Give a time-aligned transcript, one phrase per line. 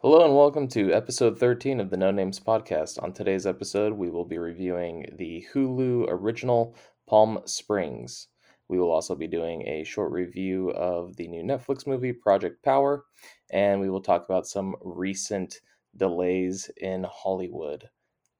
[0.00, 3.02] Hello and welcome to episode 13 of the No Names podcast.
[3.02, 6.76] On today's episode, we will be reviewing the Hulu original
[7.08, 8.28] Palm Springs.
[8.68, 13.06] We will also be doing a short review of the new Netflix movie Project Power,
[13.50, 15.56] and we will talk about some recent
[15.96, 17.88] delays in Hollywood.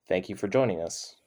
[0.07, 1.18] Thank you for joining us.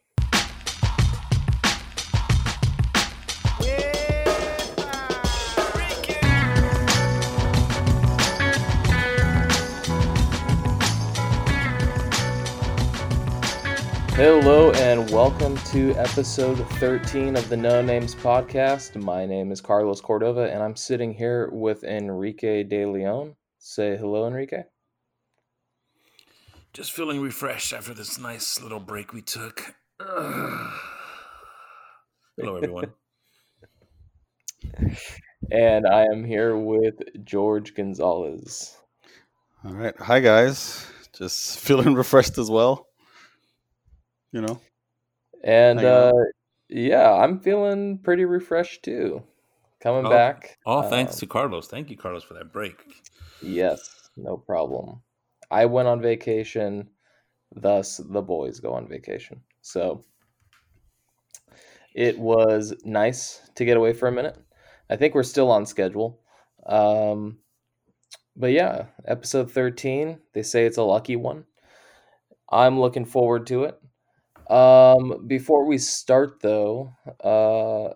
[14.22, 18.94] Hello and welcome to episode 13 of the No Names podcast.
[18.94, 23.35] My name is Carlos Cordova and I'm sitting here with Enrique De Leon.
[23.58, 24.63] Say hello, Enrique.
[26.72, 29.75] Just feeling refreshed after this nice little break we took.
[29.99, 30.72] Ugh.
[32.36, 32.92] Hello, everyone.
[35.50, 36.94] and I am here with
[37.25, 38.77] George Gonzalez.
[39.64, 39.98] All right.
[39.98, 40.86] Hi, guys.
[41.12, 42.86] Just feeling refreshed as well
[44.33, 44.61] you know.
[45.44, 46.12] And uh,
[46.69, 49.22] yeah, I'm feeling pretty refreshed too.
[49.80, 50.58] Coming oh, back.
[50.64, 51.66] All thanks um, to Carlos.
[51.66, 52.77] Thank you, Carlos, for that break.
[53.42, 55.03] Yes, no problem.
[55.50, 56.88] I went on vacation,
[57.55, 59.42] thus the boys go on vacation.
[59.60, 60.05] So
[61.94, 64.38] it was nice to get away for a minute.
[64.88, 66.20] I think we're still on schedule.
[66.64, 67.38] Um,
[68.36, 71.44] but yeah, episode 13, they say it's a lucky one.
[72.50, 73.81] I'm looking forward to it.
[74.53, 76.92] Um, before we start, though,
[77.25, 77.95] uh,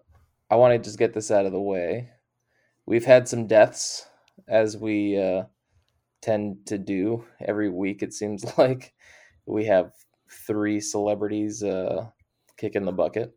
[0.50, 2.08] I want to just get this out of the way.
[2.86, 4.06] We've had some deaths,
[4.48, 5.44] as we uh,
[6.22, 8.02] tend to do every week.
[8.02, 8.94] It seems like
[9.44, 9.92] we have
[10.46, 12.06] three celebrities uh,
[12.56, 13.36] kicking the bucket.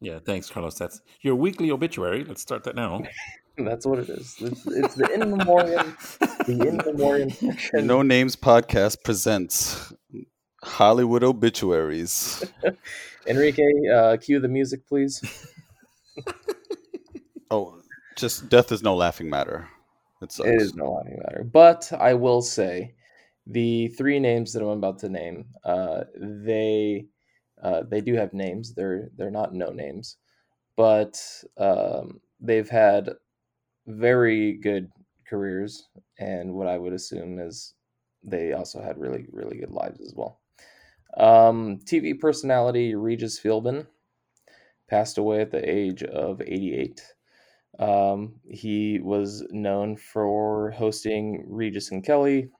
[0.00, 0.76] Yeah, thanks, Carlos.
[0.76, 2.24] That's your weekly obituary.
[2.24, 3.02] Let's start that now.
[3.58, 4.34] That's what it is.
[4.40, 5.96] It's, it's the in memoriam.
[6.46, 7.30] the in memoriam.
[7.86, 9.94] No Names podcast presents
[10.66, 12.44] Hollywood obituaries.
[13.26, 15.22] Enrique, uh, cue the music, please.
[17.50, 17.80] oh,
[18.16, 19.68] just death is no laughing matter.
[20.20, 21.44] It, it is no laughing matter.
[21.44, 22.94] But I will say,
[23.46, 27.06] the three names that I'm about to name, uh, they
[27.62, 28.74] uh, they do have names.
[28.74, 30.16] They're they're not no names,
[30.76, 31.22] but
[31.56, 33.10] um, they've had
[33.86, 34.90] very good
[35.28, 35.88] careers,
[36.18, 37.74] and what I would assume is
[38.22, 40.40] they also had really really good lives as well.
[41.16, 43.86] Um, TV personality Regis Philbin
[44.88, 47.02] passed away at the age of 88.
[47.78, 52.50] Um, he was known for hosting Regis and Kelly.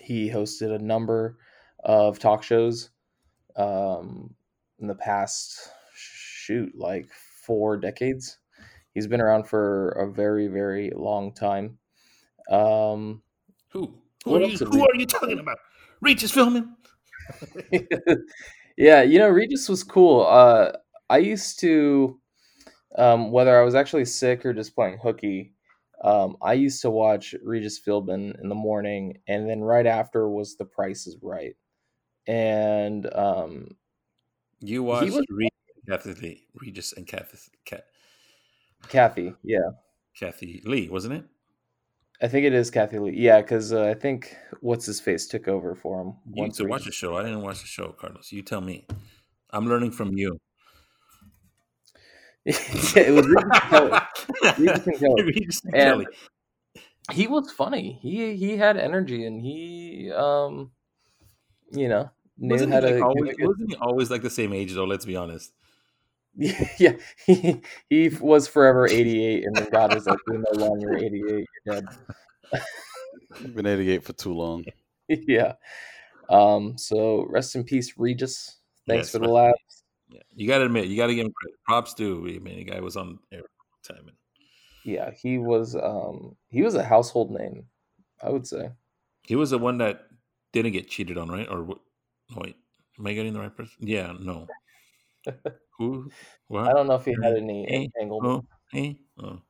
[0.00, 1.38] He hosted a number
[1.84, 2.90] of talk shows
[3.56, 4.34] um,
[4.78, 7.08] in the past, shoot, like
[7.44, 8.38] four decades.
[8.94, 11.78] He's been around for a very, very long time.
[12.50, 13.22] Um,
[13.68, 13.94] who?
[14.24, 15.58] Who, are you, who are you talking about?
[16.00, 16.68] Regis Philbin?
[18.76, 20.26] yeah, you know, Regis was cool.
[20.26, 20.72] Uh,
[21.08, 22.20] I used to,
[22.96, 25.54] um, whether I was actually sick or just playing hooky,
[26.02, 30.56] um, I used to watch Regis Philbin in the morning, and then right after was
[30.56, 31.54] The Price is Right,
[32.26, 33.76] and um,
[34.60, 35.52] you watched was, Regis,
[35.88, 37.38] Kathy, Regis and Kathy,
[38.88, 39.70] Kathy, yeah,
[40.18, 41.24] Kathie Lee, wasn't it?
[42.22, 43.14] I think it is Kathie Lee.
[43.16, 46.14] Yeah, because uh, I think what's his face took over for him.
[46.32, 47.16] You need to watch the show.
[47.16, 48.30] I didn't watch the show, Carlos.
[48.30, 48.86] You tell me.
[49.50, 50.38] I'm learning from you.
[52.44, 52.54] yeah,
[52.96, 54.00] it was Regis Kelly.
[54.58, 55.22] Regis Kelly.
[55.22, 56.06] Regis Kelly.
[57.10, 57.98] He was funny.
[58.00, 60.70] He he had energy, and he um,
[61.72, 62.94] you know, knew wasn't how to.
[62.94, 64.84] Like always, wasn't he always like the same age though?
[64.84, 65.52] Let's be honest.
[66.78, 66.94] Yeah,
[67.26, 67.60] he
[67.90, 71.22] he was forever 88, and then God was like, "You're no longer 88.
[71.22, 71.84] You're dead."
[73.40, 74.64] You've been 88 for too long.
[75.08, 75.54] yeah.
[76.30, 76.78] Um.
[76.78, 78.58] So rest in peace, Regis.
[78.86, 79.84] Thanks yes, for the laughs.
[80.08, 81.58] Yeah, you got to admit, you got to give him credit.
[81.66, 82.26] Props to.
[82.26, 83.42] I mean, the guy was on air
[83.82, 84.08] time.
[84.08, 84.16] And...
[84.84, 85.76] Yeah, he was.
[85.76, 87.66] Um, he was a household name.
[88.22, 88.70] I would say.
[89.22, 90.06] He was the one that
[90.52, 91.48] didn't get cheated on, right?
[91.48, 91.78] Or what?
[92.36, 92.56] wait,
[92.98, 93.74] am I getting the right person?
[93.80, 94.46] Yeah, no.
[95.78, 96.10] Who?
[96.48, 96.68] What?
[96.68, 98.44] I don't know if he had any hey, entanglement.
[98.44, 99.40] Oh, hey, oh.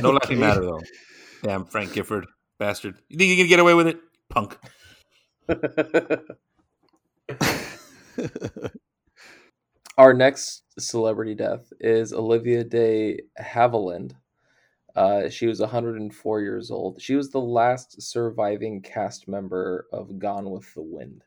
[0.00, 0.82] no laughing matter though.
[1.42, 2.26] Damn, Frank Gifford,
[2.58, 2.98] bastard!
[3.08, 3.98] You think you can get away with it,
[4.30, 4.58] punk?
[9.98, 14.12] Our next celebrity death is Olivia de Havilland.
[14.94, 17.00] Uh, she was 104 years old.
[17.00, 21.22] She was the last surviving cast member of Gone with the Wind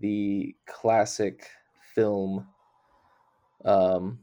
[0.00, 1.48] the classic
[1.94, 2.46] film.
[3.64, 4.20] Um,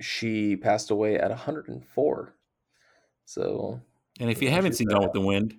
[0.00, 2.34] she passed away at 104.
[3.24, 3.80] So
[4.20, 5.54] And if you haven't seen Gone with the Wind,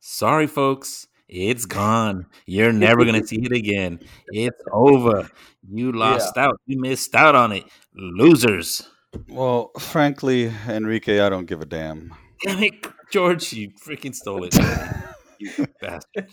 [0.00, 2.26] sorry, folks, it's gone.
[2.46, 4.00] You're never gonna see it again.
[4.28, 5.30] It's over.
[5.68, 6.60] You lost out.
[6.66, 7.64] You missed out on it.
[7.94, 8.88] Losers.
[9.28, 12.14] Well, frankly, Enrique, I don't give a damn.
[12.42, 13.52] Damn it, George!
[13.52, 14.56] You freaking stole it.
[15.38, 16.28] you bastard.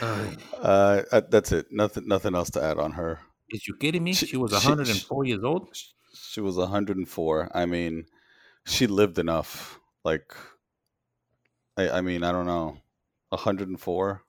[0.00, 1.66] Uh, Uh, that's it.
[1.70, 2.06] Nothing.
[2.08, 3.20] Nothing else to add on her.
[3.50, 4.12] is you kidding me?
[4.14, 5.68] She- She was she- 104 years old.
[6.14, 7.50] She was 104.
[7.54, 8.06] I mean,
[8.64, 9.78] she lived enough.
[10.04, 10.34] Like,
[11.76, 12.78] I, I mean, I don't know,
[13.30, 14.22] 104.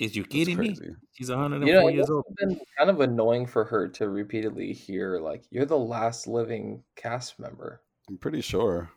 [0.00, 0.76] Is you kidding me?
[1.12, 2.24] She's 104 you know, years old.
[2.36, 7.38] been kind of annoying for her to repeatedly hear like you're the last living cast
[7.38, 7.80] member.
[8.08, 8.90] I'm pretty sure.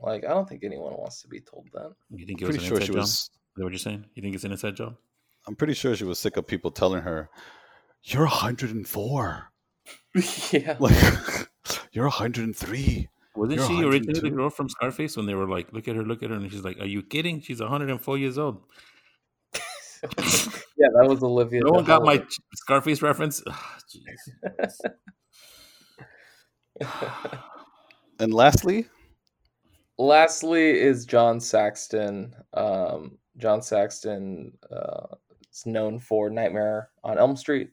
[0.00, 1.92] Like I don't think anyone wants to be told that.
[2.10, 2.96] You think it was Pretty an sure she job?
[2.96, 3.30] was.
[3.58, 4.04] Is that what you're saying?
[4.14, 4.94] You think it's an inside job?
[5.48, 7.28] I'm pretty sure she was sick of people telling her,
[8.04, 9.52] "You're 104."
[10.52, 10.76] yeah.
[10.78, 11.48] Like,
[11.90, 13.08] you're 103.
[13.34, 16.04] Wasn't You're she originally the girl from Scarface when they were like, "Look at her,
[16.04, 17.40] look at her," and she's like, "Are you kidding?
[17.40, 18.62] She's 104 years old."
[19.54, 21.62] yeah, that was Olivia.
[21.64, 22.24] No one got my
[22.54, 23.42] Scarface reference.
[23.90, 24.76] Jeez.
[28.20, 28.86] And lastly,
[29.98, 32.32] Lastly is John Saxon.
[32.54, 35.14] Um, John Saxon uh,
[35.52, 37.70] is known for Nightmare on Elm Street.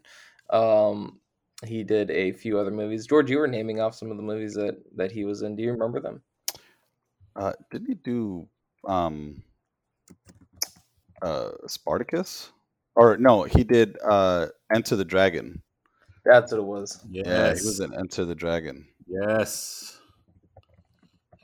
[0.49, 1.19] Um,
[1.65, 3.07] he did a few other movies.
[3.07, 5.55] George, you were naming off some of the movies that that he was in.
[5.55, 6.21] Do you remember them?
[7.35, 8.47] uh, didn't he do
[8.87, 9.43] um,
[11.21, 12.51] uh, Spartacus?
[12.95, 15.61] Or no, he did uh, Enter the Dragon.
[16.23, 17.01] That's what it was.
[17.09, 17.25] Yes.
[17.27, 18.87] Yeah, he was in Enter the Dragon.
[19.05, 19.94] Yes.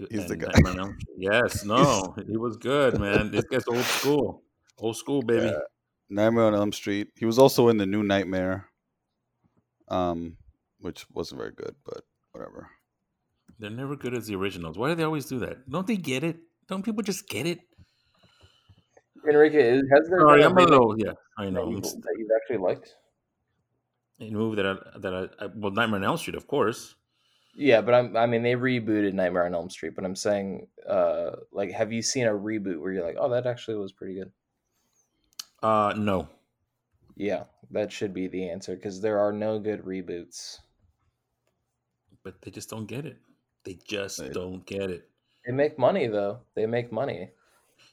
[0.09, 0.47] He's the guy.
[0.53, 1.17] Nightmare on Elm Street.
[1.17, 3.31] Yes, no, he was good, man.
[3.31, 4.43] This guy's old school,
[4.77, 5.47] old school, baby.
[5.47, 5.59] Yeah.
[6.09, 7.09] Nightmare on Elm Street.
[7.15, 8.67] He was also in the New Nightmare,
[9.87, 10.37] um,
[10.79, 12.69] which wasn't very good, but whatever.
[13.59, 14.77] They're never good as the originals.
[14.77, 15.69] Why do they always do that?
[15.69, 16.37] Don't they get it?
[16.67, 17.59] Don't people just get it?
[19.27, 20.95] Enrique, has there Sorry, been a I'm a remake little.
[20.97, 21.69] Yeah, I that, know.
[21.69, 22.95] you, that you've actually liked?
[24.19, 26.95] A movie that I, that I, I well, Nightmare on Elm Street, of course.
[27.55, 28.15] Yeah, but I'm.
[28.15, 32.01] I mean, they rebooted Nightmare on Elm Street, but I'm saying, uh, like, have you
[32.01, 34.31] seen a reboot where you're like, oh, that actually was pretty good?
[35.61, 36.27] Uh, no.
[37.15, 40.59] Yeah, that should be the answer because there are no good reboots.
[42.23, 43.17] but they just don't get it.
[43.63, 45.09] They just They- don't get it.
[45.45, 46.41] They make money though.
[46.55, 47.31] They make money.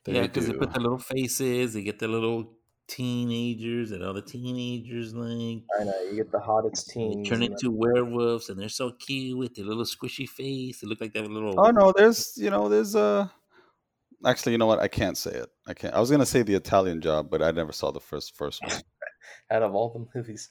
[0.04, 2.57] They yeah, because they put the little faces, they get the little
[2.88, 7.28] teenagers, and all the teenagers like I know you get the hottest they teens.
[7.28, 10.80] turn and into werewolves, and they're so cute with their little squishy face.
[10.80, 11.54] They look like they have a little.
[11.58, 13.28] Oh no, there's you know there's uh
[14.26, 15.48] actually you know what I can't say it.
[15.66, 15.94] I can't.
[15.94, 18.80] I was gonna say the Italian Job, but I never saw the first first one.
[19.50, 20.48] out of all the movies,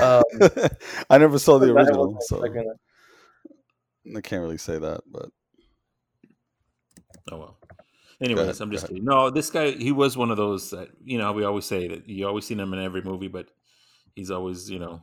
[0.00, 0.22] um,
[1.10, 2.74] I never saw the original, was so my second-
[4.16, 5.00] I can't really say that.
[5.10, 5.30] But
[7.30, 7.58] Oh well.
[8.20, 9.04] Anyways, I'm just kidding.
[9.04, 12.08] No, this guy, he was one of those that you know we always say that
[12.08, 13.48] you always seen him in every movie, but
[14.14, 15.02] he's always you know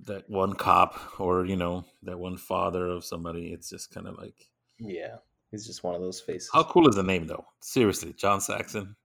[0.00, 3.52] that one cop or you know that one father of somebody.
[3.52, 4.48] It's just kind of like
[4.78, 5.16] yeah,
[5.50, 6.50] he's just one of those faces.
[6.52, 7.46] how cool is the name though?
[7.60, 8.96] Seriously, John Saxon.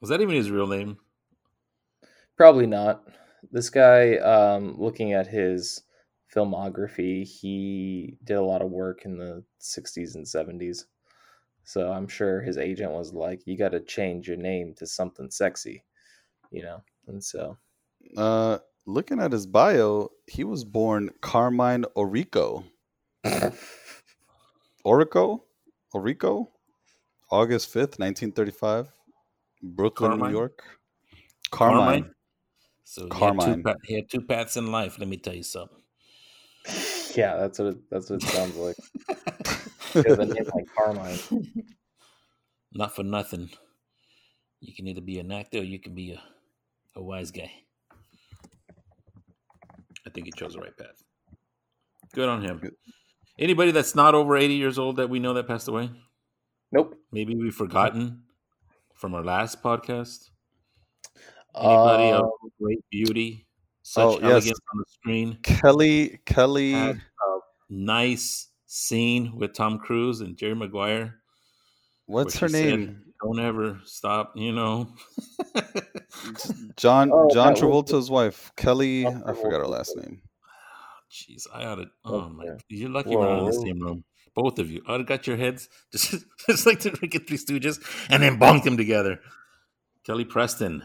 [0.00, 0.98] Was that even his real name?
[2.36, 3.02] Probably not.
[3.50, 5.82] This guy, um, looking at his
[6.34, 10.84] filmography, he did a lot of work in the 60s and 70s.
[11.64, 15.30] So I'm sure his agent was like, you got to change your name to something
[15.30, 15.84] sexy,
[16.50, 16.82] you know?
[17.06, 17.56] And so,
[18.16, 22.64] uh, looking at his bio, he was born Carmine Orrico.
[24.84, 25.42] Orrico,
[25.94, 26.48] Orrico,
[27.30, 28.88] August fifth, nineteen thirty-five,
[29.62, 30.28] Brooklyn, Carmine?
[30.28, 30.64] New York.
[31.50, 32.10] Carmine.
[32.84, 33.62] So he had, two Carmine.
[33.62, 34.98] pa- he had two paths in life.
[34.98, 35.78] Let me tell you something.
[37.14, 38.76] yeah, that's what it, that's what it sounds like.
[39.92, 41.18] He has a name like Carmine.
[42.72, 43.50] Not for nothing.
[44.60, 46.22] You can either be an actor or you can be a,
[46.96, 47.50] a wise guy.
[50.06, 51.02] I think he chose the right path.
[52.14, 52.58] Good on him.
[52.58, 52.74] Good.
[53.38, 55.90] Anybody that's not over 80 years old that we know that passed away?
[56.72, 56.94] Nope.
[57.10, 58.22] Maybe we've forgotten
[58.94, 60.30] from our last podcast.
[61.56, 63.46] Anybody Um, of great beauty,
[63.82, 64.46] such oh, yes.
[64.46, 66.72] on the screen, Kelly, Kelly.
[66.72, 71.16] had a nice scene with Tom Cruise and Jerry Maguire.
[72.06, 73.02] What's her she said, name?
[73.22, 74.94] Don't ever stop, you know.
[76.76, 79.06] John Oh, John that was- Travolta's wife, Kelly.
[79.06, 80.22] I forgot her last name.
[80.46, 81.86] Ah, jeez, I ought to.
[82.04, 82.46] Oh my!
[82.68, 84.04] You're lucky we're not in the same room.
[84.34, 84.82] Both of you.
[84.86, 86.14] I'd got your heads just,
[86.48, 89.18] just like the Ricky Three Stooges, and then bonked them together.
[90.06, 90.84] Kelly Preston.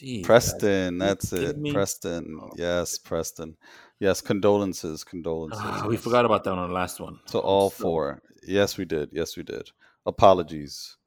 [0.00, 1.56] Jeez, Preston, that's it.
[1.58, 1.72] me?
[1.72, 2.38] Preston.
[2.42, 2.50] Oh.
[2.56, 3.56] Yes, Preston.
[4.04, 5.60] Yes, condolences, condolences.
[5.62, 7.18] Ah, we forgot about that on our last one.
[7.24, 8.22] So all So- four.
[8.46, 9.08] Yes, we did.
[9.12, 9.70] Yes, we did.
[10.04, 10.98] Apologies.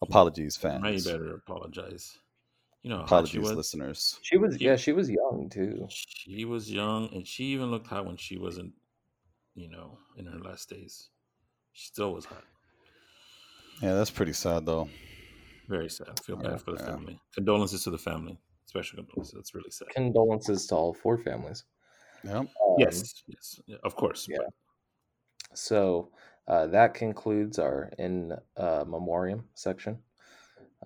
[0.00, 2.16] Apologies, Now you better apologize.
[2.82, 3.56] You know how hot she Apologies, was.
[3.56, 4.20] listeners.
[4.22, 5.86] She was yeah, she was young too.
[5.90, 8.72] She was young, and she even looked hot when she wasn't,
[9.54, 11.10] you know, in her last days.
[11.72, 12.44] She still was hot.
[13.82, 14.88] Yeah, that's pretty sad though.
[15.68, 16.08] Very sad.
[16.18, 16.86] I feel bad Yeah, for the yeah.
[16.92, 17.20] family.
[17.34, 18.38] Condolences to the family.
[18.64, 19.34] Special condolences.
[19.34, 19.88] That's really sad.
[19.90, 21.64] Condolences to all four families.
[22.24, 22.38] Yeah.
[22.38, 22.48] Um,
[22.78, 24.26] yes, yes, of course.
[24.28, 24.38] yeah.
[24.38, 24.52] but
[25.54, 26.10] So
[26.46, 29.98] uh, that concludes our in uh, memoriam section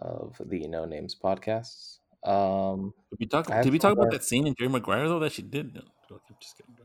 [0.01, 1.99] of the No Names podcasts.
[2.25, 3.47] Um, Did we talk?
[3.63, 5.75] Did we talk about that scene in Jerry Maguire though that she did?
[5.75, 6.77] No, I'm just kidding.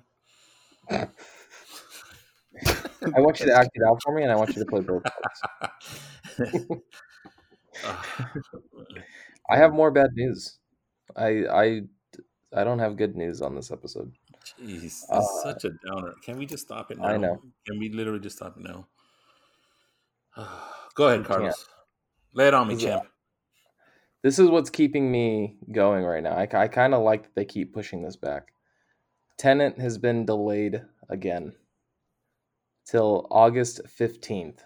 [3.15, 4.81] I want you to act it out for me, and I want you to play
[4.81, 5.41] both parts.
[9.49, 10.57] I have more bad news.
[11.15, 11.81] I I
[12.55, 14.11] I don't have good news on this episode.
[14.59, 16.13] Jeez, this Uh, is such a downer.
[16.23, 17.07] Can we just stop it now?
[17.07, 17.41] I know.
[17.65, 18.87] Can we literally just stop it now?
[20.95, 21.25] Go ahead.
[21.25, 21.65] Carlos.
[22.33, 23.07] Lay it on me, it- champ.
[24.23, 26.33] This is what's keeping me going right now.
[26.33, 28.51] I, I kind of like that they keep pushing this back.
[29.37, 31.53] Tenet has been delayed again
[32.85, 34.59] till August 15th.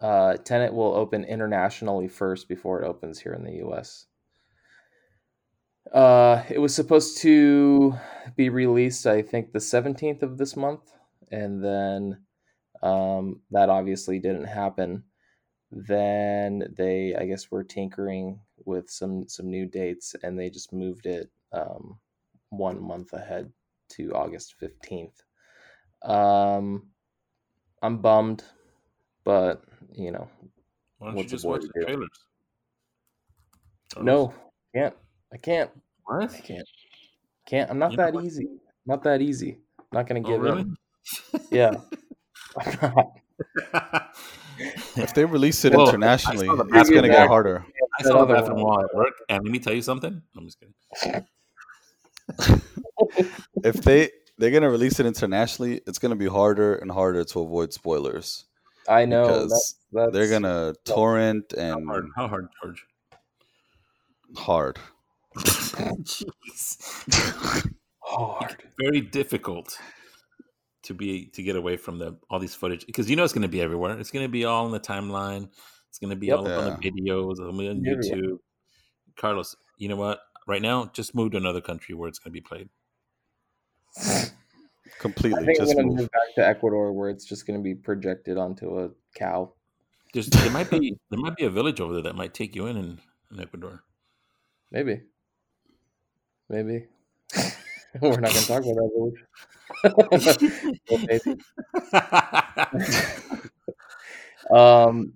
[0.00, 4.06] Uh, Tenet will open internationally first before it opens here in the US.
[5.92, 7.94] Uh, it was supposed to
[8.36, 10.92] be released, I think, the 17th of this month,
[11.30, 12.24] and then
[12.82, 15.04] um, that obviously didn't happen
[15.72, 21.06] then they i guess were tinkering with some some new dates and they just moved
[21.06, 22.00] it um,
[22.50, 23.52] one month ahead
[23.88, 25.24] to august 15th
[26.02, 26.90] um
[27.82, 28.44] i'm bummed
[29.24, 29.64] but
[29.94, 30.28] you know
[30.98, 31.86] Why don't What's you just watch the do?
[31.86, 32.26] trailers?
[33.98, 34.32] No
[34.74, 34.96] can't
[35.34, 35.70] i can't
[36.04, 36.30] What?
[36.32, 36.68] i can't
[37.46, 38.48] can't i'm not You that easy
[38.86, 39.58] not that easy
[39.92, 40.62] not gonna Oh, give really?
[40.62, 40.76] in
[41.50, 41.72] yeah
[44.96, 47.28] If they release it Well, internationally, saw the it's gonna get wall.
[47.28, 47.66] harder.
[47.98, 50.22] I saw the bathroom wall at work, and let me tell you something.
[50.36, 50.74] I'm just kidding.
[53.64, 57.72] If they they're gonna release it internationally, it's gonna be harder and harder to avoid
[57.72, 58.44] spoilers
[58.88, 62.06] i know because that's, that's they're gonna torrent and How hard?
[62.16, 62.86] How hard, George?
[64.36, 64.78] hard.
[66.04, 67.70] Jeez.
[68.00, 69.76] hard Very difficult
[70.84, 73.42] to be to get away from the all these footage because you know it's going
[73.42, 73.98] to be everywhere.
[73.98, 75.48] It's going to be all in the timeline.
[75.88, 76.38] It's going to be Yep.
[76.38, 77.40] all up on the videos.
[77.40, 78.20] It'll be on Everywhere.
[78.22, 78.38] YouTube.
[79.16, 80.20] Carlos, you know what?
[80.46, 82.68] Right now, just move to another country where it's going to be played.
[83.96, 84.30] I
[84.98, 85.44] Completely.
[85.46, 85.98] think I'm Just gonna move.
[85.98, 89.52] move back to Ecuador, where it's just gonna be projected onto a cow.
[90.12, 92.66] There's there might be there might be a village over there that might take you
[92.66, 92.98] in in,
[93.32, 93.82] in Ecuador.
[94.70, 95.00] Maybe,
[96.48, 96.86] maybe
[98.00, 99.24] we're not gonna talk about that village.
[100.90, 101.40] Well, maybe.
[104.50, 105.14] Um,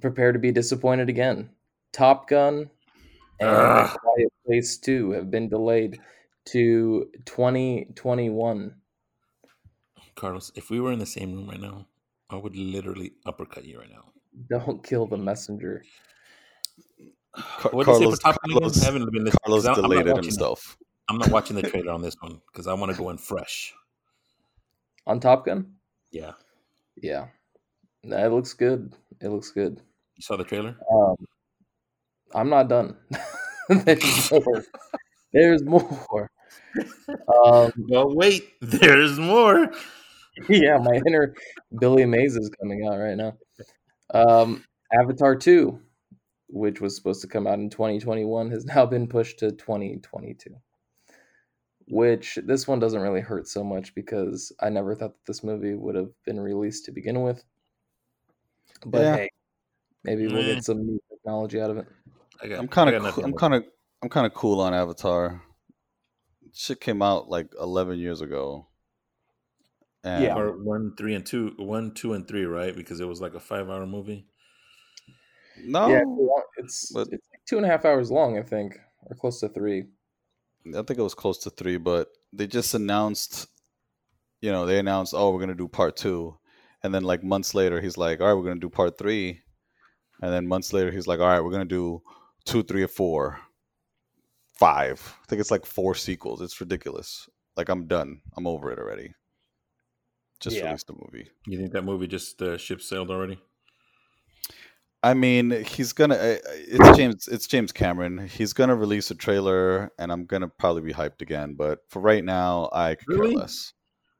[0.00, 1.50] prepare to be disappointed again.
[1.92, 2.70] Top Gun
[3.40, 3.88] and.
[3.88, 6.00] Quiet Place Two have been delayed
[6.46, 8.74] to 2021.
[10.14, 11.86] Carlos, if we were in the same room right now,
[12.30, 14.04] I would literally uppercut you right now.
[14.48, 15.84] Don't kill the messenger.
[17.36, 18.52] Car- What did you say Carlos, for Top Gun?
[18.52, 19.38] Carlos, I haven't been listening.
[19.44, 20.78] Carlos 'cause I'm- I'm not delayed it watching- himself.
[21.08, 23.74] I'm not watching the trailer on this one because I want to go in fresh.
[25.06, 25.74] On Top Gun,
[26.10, 26.32] Yeah,
[26.96, 27.28] yeah,
[28.04, 28.94] that looks good.
[29.20, 29.82] It looks good.
[30.16, 30.76] you saw the trailer.
[30.90, 31.16] Um,
[32.34, 32.96] I'm not done.
[33.68, 34.64] There's more.
[35.32, 36.30] There's more.
[37.44, 39.70] Um, Well, wait, there's more.
[40.48, 41.34] yeah, my inner
[41.78, 43.36] Billy Mays is coming out right now.
[44.12, 45.78] Um, Avatar 2,
[46.48, 50.54] which was supposed to come out in 2021, has now been pushed to 2022.
[51.88, 55.74] Which this one doesn't really hurt so much because I never thought that this movie
[55.74, 57.44] would have been released to begin with.
[58.86, 59.16] But Yeah.
[59.16, 59.30] hey,
[60.02, 60.54] maybe we'll Mm.
[60.54, 61.86] get some new technology out of it.
[62.40, 63.64] I got, I'm kind of nothing I'm kind of
[64.02, 65.42] I'm kind of cool on Avatar.
[66.52, 68.66] Shit came out like 11 years ago.
[70.02, 70.34] And Yeah.
[70.34, 72.74] Part one, three, and two, one, two, and three, right?
[72.74, 74.26] Because it was like a five-hour movie.
[75.62, 76.02] No, Yeah,
[76.58, 79.48] it's but- it's like two and a half hours long, I think, or close to
[79.48, 79.84] three.
[80.68, 83.48] I think it was close to three, but they just announced,
[84.40, 86.38] you know, they announced, oh, we're gonna do part two,
[86.82, 89.42] and then like months later, he's like, all right, we're gonna do part three,
[90.22, 92.02] and then months later, he's like, all right, we're gonna do
[92.44, 93.38] two, three, or four,
[94.54, 95.16] five.
[95.22, 96.40] I think it's like four sequels.
[96.40, 97.28] It's ridiculous.
[97.56, 98.20] Like I'm done.
[98.36, 99.12] I'm over it already.
[100.40, 100.66] Just Yeah.
[100.66, 101.30] released the movie.
[101.46, 103.40] You think that movie just uh, ship sailed already?
[105.04, 106.14] I mean, he's gonna.
[106.14, 107.28] uh, It's James.
[107.28, 108.26] It's James Cameron.
[108.26, 111.54] He's gonna release a trailer, and I'm gonna probably be hyped again.
[111.54, 113.30] But for right now, I could Really?
[113.34, 113.72] care less.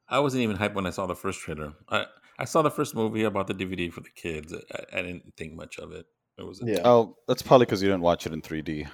[0.08, 1.72] I wasn't even hyped when I saw the first trailer.
[1.88, 2.06] I
[2.38, 3.24] I saw the first movie.
[3.24, 4.52] I bought the DVD for the kids.
[4.52, 6.04] I, I didn't think much of it.
[6.36, 6.80] It was Yeah.
[6.84, 8.86] Oh, that's probably because you didn't watch it in 3D.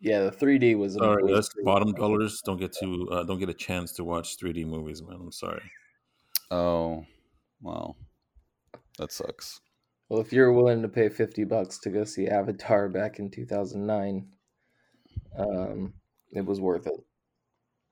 [0.00, 0.94] Yeah, the 3D was.
[0.94, 1.96] Sorry, was us bottom impressive.
[2.08, 5.18] dwellers don't get to uh, don't get a chance to watch 3D movies, man.
[5.20, 5.62] I'm sorry.
[6.52, 7.04] Oh,
[7.60, 7.96] well,
[8.98, 9.60] that sucks.
[10.08, 14.34] Well, if you're willing to pay 50 bucks to go see Avatar back in 2009,
[15.36, 15.94] um,
[16.32, 17.00] it was worth it.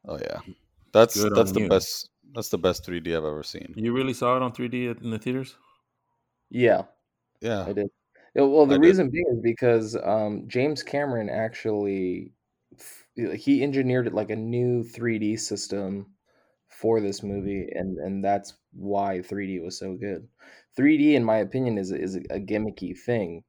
[0.05, 0.41] Oh yeah,
[0.93, 1.69] that's Good that's the you.
[1.69, 2.11] best.
[2.33, 3.75] That's the best 3D I've ever seen.
[3.77, 5.57] You really saw it on 3D in the theaters?
[6.51, 6.85] Yeah,
[7.41, 7.89] Yeah, I did.
[8.37, 8.97] Yeah, Well, the I did.
[8.97, 12.35] reason being is because um, James Cameron actually
[13.17, 16.15] he engineered it like a new 3D system
[16.69, 20.29] for this movie, and and that's why 3D was so good.
[20.77, 23.45] 3D, in my opinion, is is a gimmicky thing,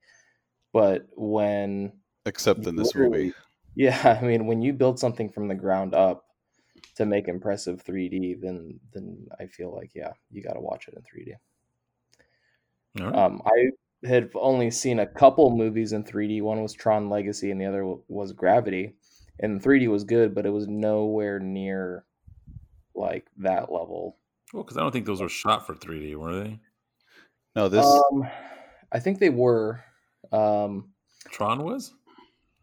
[0.74, 1.94] but when
[2.26, 3.34] except in this movie.
[3.80, 6.26] Yeah, I mean, when you build something from the ground up
[6.96, 10.96] to make impressive 3D, then then I feel like yeah, you got to watch it
[10.96, 11.36] in 3D.
[13.00, 13.24] All right.
[13.24, 16.42] Um, I had only seen a couple movies in 3D.
[16.42, 18.96] One was Tron Legacy, and the other was Gravity.
[19.40, 22.04] And 3D was good, but it was nowhere near
[22.96, 24.18] like that level.
[24.54, 26.60] well, because I don't think those were shot for 3D, were they?
[27.56, 28.28] No, this Um,
[28.92, 29.84] I think they were.
[30.32, 30.92] Um,
[31.32, 31.94] Tron was.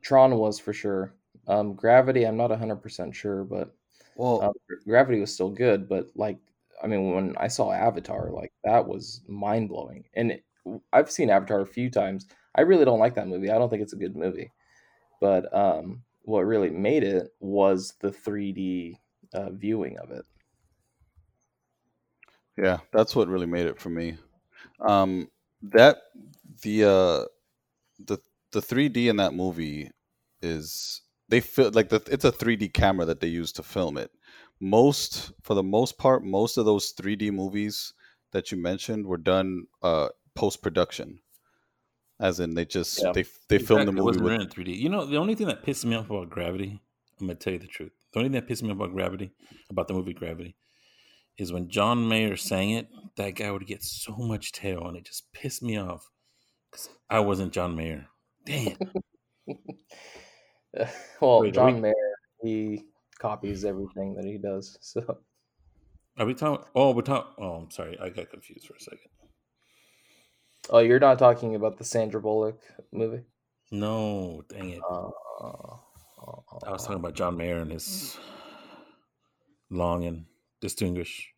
[0.02, 1.14] Tron was for sure.
[1.46, 3.74] Um, Gravity, I'm not 100% sure, but
[4.16, 4.52] well, um,
[4.86, 5.88] Gravity was still good.
[5.88, 6.38] But like,
[6.82, 10.04] I mean, when I saw Avatar, like that was mind blowing.
[10.14, 10.44] And it,
[10.92, 12.26] I've seen Avatar a few times.
[12.54, 13.50] I really don't like that movie.
[13.50, 14.52] I don't think it's a good movie.
[15.20, 18.98] But um, what really made it was the 3D
[19.32, 20.24] uh, viewing of it.
[22.56, 24.16] yeah, that's what really made it for me.
[24.80, 25.28] Um,
[25.62, 25.98] that
[26.62, 27.24] the uh,
[27.98, 28.18] the
[28.52, 29.90] the 3D in that movie
[30.42, 34.10] is they feel like the, it's a 3D camera that they use to film it.
[34.60, 37.92] Most for the most part, most of those 3D movies
[38.32, 41.20] that you mentioned were done uh, post production,
[42.20, 43.12] as in they just Yeah.
[43.12, 44.72] they they filmed the Exactly, it movie wasn't with written in 3D.
[44.72, 46.80] You know, the only thing that pisses me off about Gravity,
[47.20, 47.92] I'm gonna tell you the truth.
[48.12, 49.32] The only thing that pisses me off about Gravity,
[49.70, 50.56] about the movie Gravity,
[51.38, 52.88] is when John Mayer sang it.
[53.16, 56.08] That guy would get so much tail, and it just pissed me off
[56.70, 58.06] because I wasn't John Mayer.
[58.44, 58.76] Damn.
[61.20, 61.94] well, Wait, John we- Mayer,
[62.42, 62.84] he
[63.18, 64.78] copies everything that he does.
[64.82, 65.18] So
[66.18, 66.64] Are we talking?
[66.74, 67.32] Oh, we're talking.
[67.38, 69.10] Oh, I'm sorry, I got confused for a second.
[70.70, 72.58] Oh, you're not talking about the Sandra Bullock
[72.92, 73.22] movie?
[73.70, 74.80] No, dang it!
[74.88, 75.08] Uh,
[76.66, 78.16] I was talking about John Mayer and his
[79.70, 80.04] long
[80.64, 81.28] and distinguished.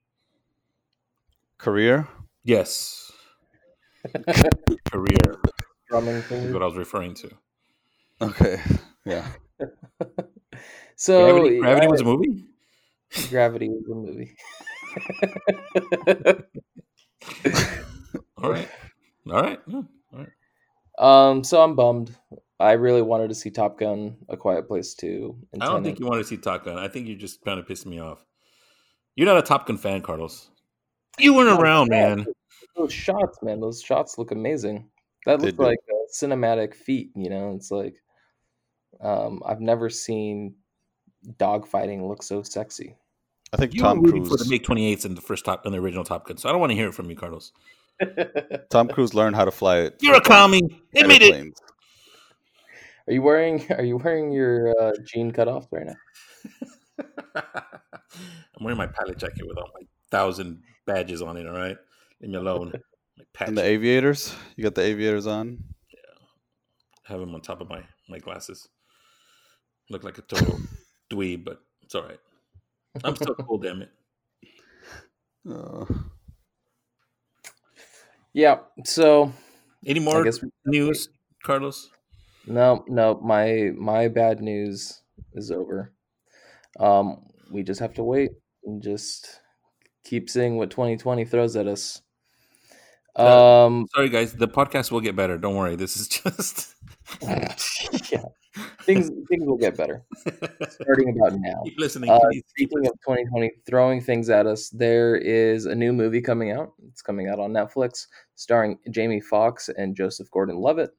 [1.58, 2.06] career.
[2.44, 3.10] Yes,
[4.92, 5.40] career
[5.88, 6.52] drumming is thing.
[6.52, 7.30] what I was referring to.
[8.22, 8.60] Okay,
[9.04, 9.26] yeah.
[10.98, 12.44] So Gravity, Gravity uh, was a movie.
[13.28, 14.34] Gravity was a movie.
[18.42, 18.68] All right,
[19.28, 20.30] all right, yeah, all right.
[21.30, 22.14] um, so I'm bummed.
[22.60, 25.36] I really wanted to see Top Gun: A Quiet Place 2.
[25.52, 26.78] and I don't think you want to see Top Gun.
[26.78, 28.24] I think you're just kind of piss me off.
[29.16, 30.50] You're not a Top Gun fan, Carlos.
[31.18, 32.26] You weren't No, around, yeah, man.
[32.76, 34.88] Those shots, man, those shots look amazing.
[35.24, 37.54] That They looks like a cinematic feat, you know.
[37.54, 37.96] It's like
[39.00, 40.54] um, I've never seen
[41.38, 42.94] dogfighting look so sexy.
[43.52, 44.50] I think You Tom were rooting for the Cruise.
[44.50, 46.70] MiG 28s in the first Top, in the original Top Gun, so I don't want
[46.70, 47.52] to hear it from you, Carlos.
[48.70, 49.96] Tom Cruise learned how to fly it.
[50.00, 50.82] You're a commie.
[50.94, 51.54] Admit it.
[53.08, 57.54] Are you wearing Are you wearing your uh, jean cutoff right now?
[58.56, 61.46] I'm wearing my pilot jacket with all my thousand badges on it.
[61.46, 61.76] All right,
[62.20, 62.72] leave me alone.
[63.40, 64.34] And the aviators.
[64.56, 65.58] You got the aviators on.
[65.90, 65.98] Yeah.
[67.04, 68.68] Have them on top of my my glasses.
[69.90, 70.58] Look like a total
[71.10, 72.20] dweeb, but it's all right.
[73.04, 73.90] I'm still cool, damn it.
[75.48, 75.86] Uh,
[78.32, 78.58] Yeah.
[78.84, 79.32] So
[79.86, 80.30] Any more we-
[80.66, 81.08] news,
[81.42, 81.90] Carlos?
[82.46, 83.18] no, no.
[83.22, 85.00] My my bad news
[85.32, 85.92] is over.
[86.78, 88.30] Um, we just have to wait
[88.64, 89.40] and just
[90.04, 92.02] keep seeing what 2020 throws at us.
[93.16, 94.34] Um, Sorry, guys.
[94.34, 95.38] The podcast will get better.
[95.38, 95.74] Don't worry.
[95.74, 96.74] This is just
[97.22, 98.22] yeah,
[98.82, 100.04] things things will get better
[100.68, 101.62] starting about now.
[101.64, 102.10] keep listening.
[102.10, 102.42] Uh, please.
[102.48, 106.74] speaking of 2020 throwing things at us, there is a new movie coming out.
[106.88, 110.90] It's coming out on Netflix, starring Jamie Foxx and Joseph Gordon-Levitt,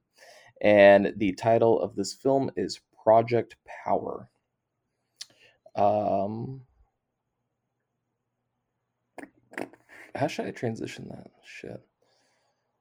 [0.62, 4.28] and the title of this film is Project Power.
[5.78, 6.62] Um,
[10.16, 11.80] how should I transition that shit?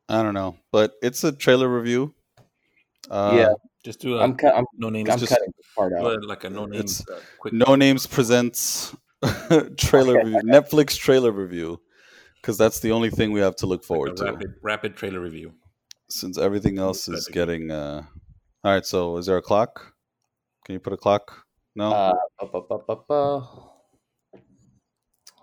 [0.09, 2.14] I don't know, but it's a trailer review.
[3.11, 3.54] Uh, Yeah.
[3.85, 4.54] just do a I'm cut.
[4.56, 5.09] I'm, no names.
[5.11, 6.22] I'm just- cutting this part do out.
[6.24, 7.04] a- like a no It's- names.
[7.09, 7.52] Uh, quick.
[7.54, 8.94] No Names presents
[9.76, 10.40] trailer review.
[10.44, 11.80] Netflix trailer review
[12.40, 14.32] because that's the only thing we have to look forward Like a to.
[14.32, 15.52] rapid, rapid trailer review.
[16.09, 17.35] Since everything else is Rapid.
[17.35, 17.70] getting.
[17.72, 18.02] Uh...
[18.64, 19.92] All right, so is there a clock?
[20.64, 21.45] Can you put a clock?
[21.76, 21.92] No.
[21.92, 22.14] Uh.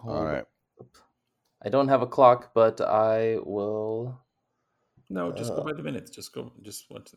[0.06, 0.48] All up.
[1.66, 4.20] I don't have a clock, but I will.
[5.10, 5.64] No, just go Uh.
[5.64, 6.12] by the minutes.
[6.12, 6.52] Just go.
[6.62, 7.14] Just what?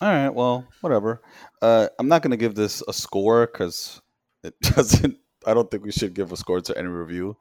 [0.00, 1.22] All right, well, whatever.
[1.62, 4.02] Uh, I'm not going to give this a score because
[4.42, 5.16] it doesn't.
[5.46, 7.36] I don't think we should give a score to any review.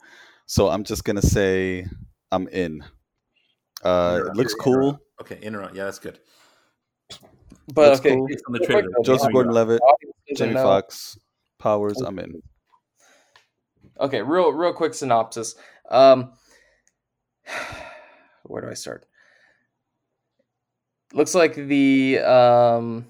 [0.46, 1.86] So I'm just going to say
[2.32, 2.84] I'm in.
[3.84, 5.00] Uh, it looks cool.
[5.22, 5.76] Okay, in or out.
[5.76, 6.20] Yeah, that's good.
[7.74, 8.28] But That's okay, cool.
[8.28, 8.90] Based on the trailer.
[9.04, 9.82] Joseph Gordon-Levitt,
[10.36, 11.18] Jamie Foxx,
[11.60, 12.02] Powers.
[12.02, 12.42] I'm in.
[14.00, 15.56] Okay, real real quick synopsis.
[15.90, 16.34] Um,
[18.44, 19.06] where do I start?
[21.14, 23.06] Looks like the um,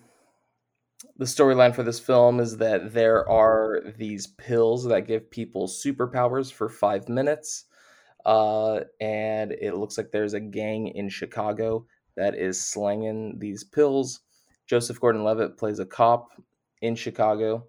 [1.17, 6.51] the storyline for this film is that there are these pills that give people superpowers
[6.51, 7.65] for five minutes,
[8.25, 14.21] uh, and it looks like there's a gang in Chicago that is slanging these pills.
[14.67, 16.29] Joseph Gordon-Levitt plays a cop
[16.83, 17.65] in Chicago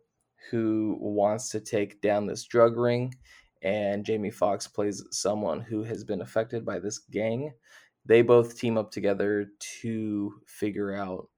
[0.51, 3.15] who wants to take down this drug ring
[3.63, 7.51] and Jamie Foxx plays someone who has been affected by this gang.
[8.05, 9.47] They both team up together
[9.81, 11.31] to figure out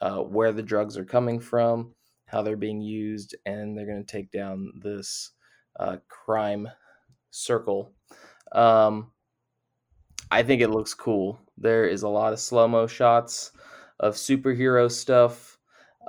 [0.00, 1.92] uh, where the drugs are coming from,
[2.26, 5.32] how they're being used, and they're going to take down this
[5.80, 6.68] uh, crime
[7.30, 7.92] circle.
[8.52, 9.10] Um,
[10.30, 11.40] I think it looks cool.
[11.58, 13.50] There is a lot of slow mo shots
[13.98, 15.53] of superhero stuff.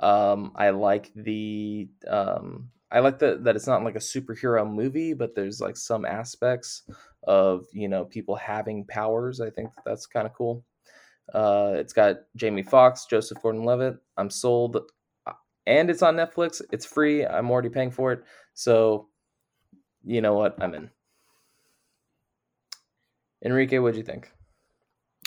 [0.00, 5.12] Um, I like the um, I like that that it's not like a superhero movie,
[5.14, 6.82] but there's like some aspects
[7.24, 9.40] of you know people having powers.
[9.40, 10.64] I think that's kind of cool.
[11.34, 13.96] Uh, it's got Jamie Foxx, Joseph Gordon-Levitt.
[14.16, 14.76] I'm sold,
[15.26, 15.32] Uh,
[15.66, 16.62] and it's on Netflix.
[16.70, 17.26] It's free.
[17.26, 18.22] I'm already paying for it,
[18.54, 19.08] so
[20.04, 20.56] you know what?
[20.62, 20.90] I'm in.
[23.44, 24.30] Enrique, what'd you think?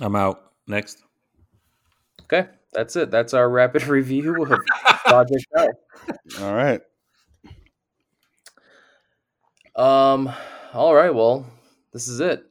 [0.01, 0.53] I'm out.
[0.67, 1.03] Next.
[2.23, 3.11] Okay, that's it.
[3.11, 4.59] That's our rapid review of
[5.05, 5.69] Project L.
[6.41, 6.81] All right.
[9.75, 10.31] Um.
[10.73, 11.13] All right.
[11.13, 11.45] Well,
[11.93, 12.43] this is it.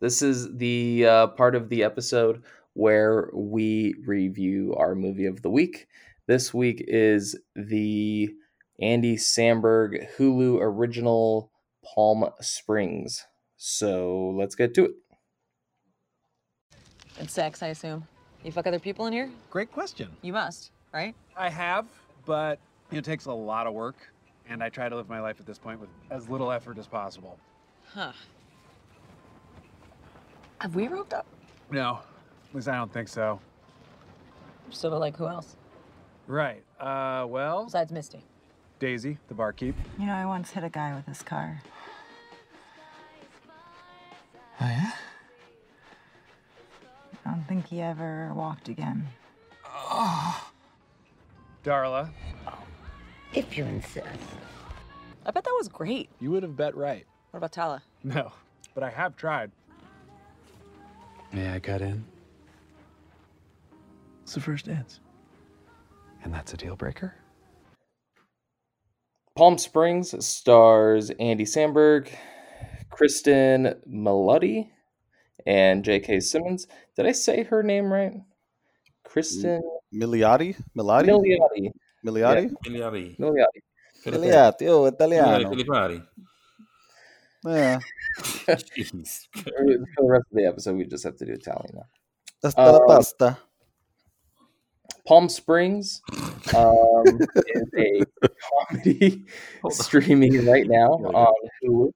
[0.00, 2.42] This is the uh, part of the episode
[2.74, 5.86] where we review our movie of the week.
[6.26, 8.28] This week is the
[8.80, 11.50] Andy Samberg Hulu original
[11.84, 13.24] Palm Springs.
[13.56, 14.92] So let's get to it.
[17.18, 18.06] And sex, I assume.
[18.44, 19.30] You fuck other people in here?
[19.50, 20.08] Great question.
[20.22, 21.14] You must, right?
[21.36, 21.86] I have,
[22.24, 22.58] but
[22.92, 23.96] it takes a lot of work,
[24.48, 26.86] and I try to live my life at this point with as little effort as
[26.86, 27.38] possible.
[27.92, 28.12] Huh.
[30.58, 31.26] Have we roped up?
[31.70, 31.98] No,
[32.48, 33.40] at least I don't think so.
[34.70, 35.56] So, like, who else?
[36.26, 36.62] Right.
[36.80, 38.24] Uh, well, Besides Misty.
[38.78, 39.74] Daisy, the barkeep.
[39.98, 41.62] You know, I once hit a guy with his car.
[44.60, 44.92] Oh yeah.
[47.26, 49.08] I don't think he ever walked again.
[51.64, 52.10] Darla,
[53.34, 54.06] If you insist.
[55.24, 56.08] I bet that was great.
[56.20, 57.04] you would have bet right.
[57.32, 57.82] What about Tala?
[58.04, 58.30] No,
[58.74, 59.50] but I have tried.
[61.32, 62.04] May I cut in?
[64.22, 65.00] It's the first dance.
[66.22, 67.14] And that's a deal breaker?
[69.34, 72.08] Palm Springs stars Andy Samberg,
[72.90, 74.70] Cristin Milotti,
[75.46, 76.20] and J.K.
[76.20, 76.66] Simmons.
[76.96, 78.12] Did I say her name right?
[79.04, 79.62] Kristen
[79.94, 80.56] Miliati?
[80.76, 81.06] Milati?
[81.08, 81.70] Milioti.
[82.04, 82.52] Miliati?
[82.66, 83.16] Miliari.
[83.18, 83.62] Milioti.
[84.06, 85.50] Miliati, oh, Miliari, Italiano.
[85.50, 86.02] Filipari.
[87.44, 87.78] Yeah.
[88.18, 91.86] For the rest of the episode, we just have to do Italian now.
[92.42, 93.38] Hasta la Um, pasta.
[95.06, 96.02] Palm Springs
[96.56, 97.04] um,
[97.46, 98.02] is a
[98.50, 99.26] comedy
[99.70, 101.92] streaming right now on Hulu.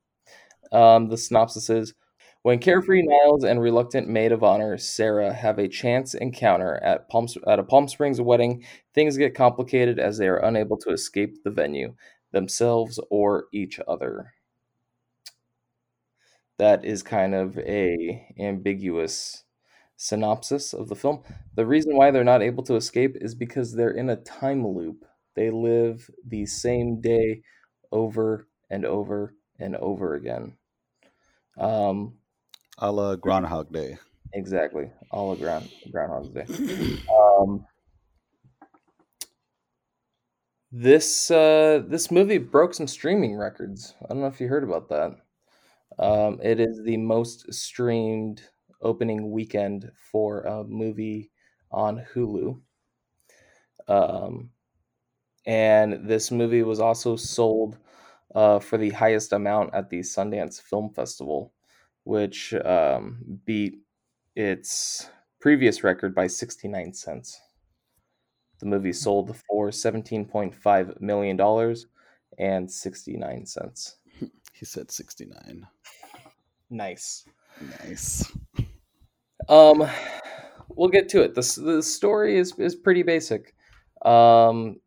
[0.73, 1.95] Um, the synopsis is
[2.43, 7.27] when carefree Niles and reluctant maid of honor Sarah have a chance encounter at Palm
[7.47, 11.51] at a Palm Springs wedding, things get complicated as they are unable to escape the
[11.51, 11.95] venue,
[12.33, 14.33] themselves or each other.
[16.59, 19.45] That is kind of a ambiguous
[19.97, 21.23] synopsis of the film.
[21.55, 25.05] The reason why they're not able to escape is because they're in a time loop.
[25.37, 27.43] They live the same day
[27.93, 30.57] over and over and over again.
[31.59, 32.15] Um,
[32.81, 33.99] A la Groundhog Day.
[34.33, 34.91] exactly.
[35.11, 36.99] All of ground Groundhog's Day.
[37.11, 37.65] Um,
[40.73, 43.95] this uh, this movie broke some streaming records.
[44.03, 45.13] I don't know if you heard about that.
[45.99, 48.43] Um, it is the most streamed
[48.83, 51.31] opening weekend for a movie
[51.73, 52.61] on Hulu.
[53.89, 54.51] Um,
[55.47, 57.79] and this movie was also sold
[58.35, 61.53] uh, for the highest amount at the Sundance Film Festival,
[62.11, 63.77] which um, beat
[64.35, 65.09] its
[65.41, 67.41] previous record by 69 cents.
[68.59, 71.77] The movie sold for $17.5 million
[72.37, 73.97] and 69 cents.
[74.53, 75.67] He said 69.
[76.69, 77.25] Nice.
[77.83, 78.31] Nice.
[79.49, 79.89] Um,
[80.69, 81.35] we'll get to it.
[81.35, 83.55] the The story is is pretty basic.
[84.05, 84.81] Um,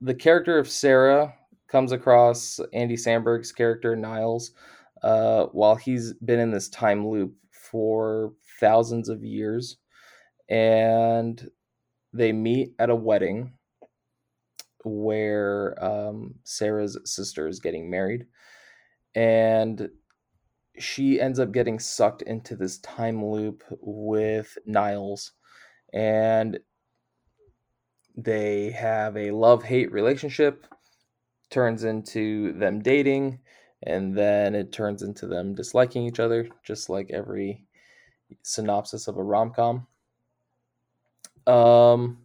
[0.00, 1.34] the character of Sarah
[1.66, 4.52] comes across Andy Samberg's character Niles
[5.02, 9.76] uh, while he's been in this time loop for thousands of years,
[10.48, 11.48] and
[12.12, 13.52] they meet at a wedding
[14.84, 18.26] where um, Sarah's sister is getting married,
[19.14, 19.88] and
[20.78, 25.32] she ends up getting sucked into this time loop with Niles,
[25.92, 26.58] and
[28.16, 30.66] they have a love hate relationship,
[31.50, 33.40] turns into them dating,
[33.82, 37.64] and then it turns into them disliking each other, just like every
[38.42, 39.86] synopsis of a rom com.
[41.46, 42.18] Um,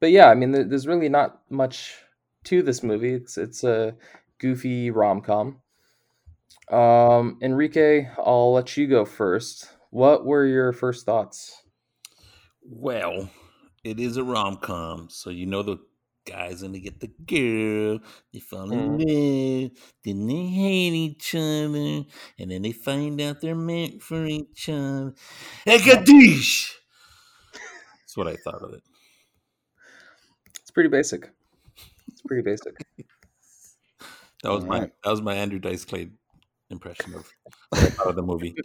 [0.00, 1.94] but yeah, I mean, there's really not much
[2.44, 3.14] to this movie.
[3.14, 3.96] It's it's a
[4.38, 5.60] goofy rom com.
[6.70, 9.68] Um, Enrique, I'll let you go first.
[9.90, 11.62] What were your first thoughts?
[12.62, 13.30] Well,
[13.82, 15.78] it is a rom com, so you know the
[16.24, 18.00] guy's gonna get the girl.
[18.32, 18.98] They fall in mm.
[18.98, 19.70] love,
[20.04, 22.04] then they hate each other,
[22.38, 25.14] and then they find out they're meant for each other.
[25.66, 26.72] Ekadish!
[27.52, 28.82] That's what I thought of it.
[30.60, 31.30] It's pretty basic.
[32.08, 32.76] It's pretty basic.
[34.42, 34.92] that was All my right.
[35.02, 36.10] that was my Andrew Dice Clay
[36.70, 37.30] impression of,
[38.06, 38.54] of the movie.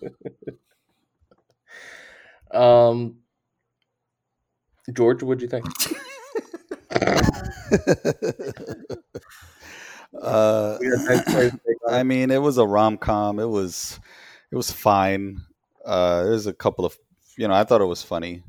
[2.50, 3.18] um,
[4.92, 5.66] George, what'd you think?
[10.22, 10.78] uh,
[11.88, 13.38] I mean, it was a rom com.
[13.38, 13.98] It was,
[14.50, 15.40] it was fine.
[15.84, 16.96] Uh, there's a couple of,
[17.36, 18.42] you know, I thought it was funny.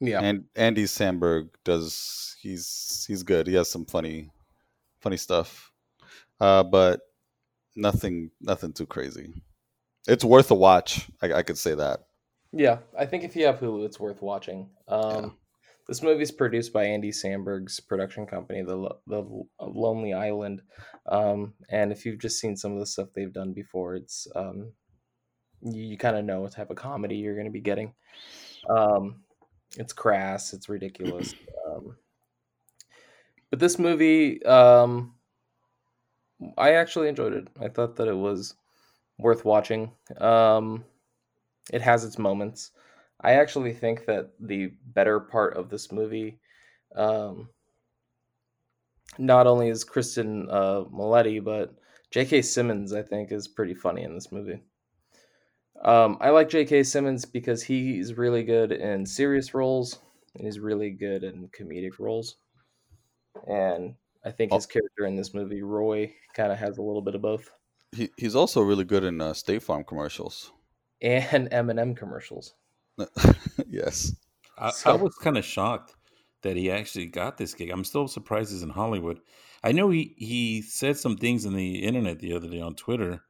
[0.00, 0.20] Yeah.
[0.20, 2.36] And Andy Samberg does.
[2.40, 3.46] He's he's good.
[3.46, 4.30] He has some funny,
[5.00, 5.72] funny stuff.
[6.40, 7.00] Uh, but
[7.74, 9.32] nothing, nothing too crazy.
[10.06, 11.08] It's worth a watch.
[11.22, 12.00] I, I could say that.
[12.52, 14.68] Yeah, I think if you have Hulu, it's worth watching.
[14.88, 15.30] Um, yeah.
[15.86, 19.24] This movie is produced by Andy Samberg's production company, the the
[19.60, 20.62] Lonely Island,
[21.06, 24.72] um, and if you've just seen some of the stuff they've done before, it's um,
[25.60, 27.92] you, you kind of know what type of comedy you're going to be getting.
[28.68, 29.24] Um,
[29.76, 31.34] it's crass, it's ridiculous,
[31.68, 31.96] um,
[33.50, 35.14] but this movie, um,
[36.58, 37.48] I actually enjoyed it.
[37.60, 38.54] I thought that it was
[39.18, 39.92] worth watching.
[40.18, 40.84] Um,
[41.72, 42.72] it has its moments.
[43.24, 46.38] I actually think that the better part of this movie,
[46.94, 47.48] um,
[49.18, 51.74] not only is Cristin uh, but
[52.10, 52.42] J.K.
[52.42, 54.62] Simmons, I think, is pretty funny in this movie.
[55.82, 56.82] Um, I like J.K.
[56.82, 59.98] Simmons because he's really good in serious roles
[60.34, 62.36] and he's really good in comedic roles.
[63.48, 67.14] And I think his character in this movie, Roy, kind of has a little bit
[67.14, 67.50] of both.
[67.92, 70.52] He he's also really good in uh, State Farm commercials
[71.00, 72.54] and M&M commercials.
[73.68, 74.14] yes,
[74.58, 75.94] I, so, I was kind of shocked
[76.42, 77.70] that he actually got this gig.
[77.70, 79.20] I'm still surprised he's in Hollywood.
[79.62, 83.22] I know he he said some things in the internet the other day on Twitter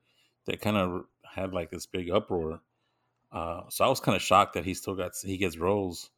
[0.47, 2.61] that kind of had like this big uproar.
[3.33, 6.11] Uh, so I was kind of shocked that he still got he gets roles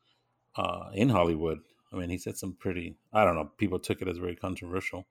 [0.56, 1.60] uh, in Hollywood.
[1.92, 5.06] I mean, he said some pretty, I don't know, people took it as very controversial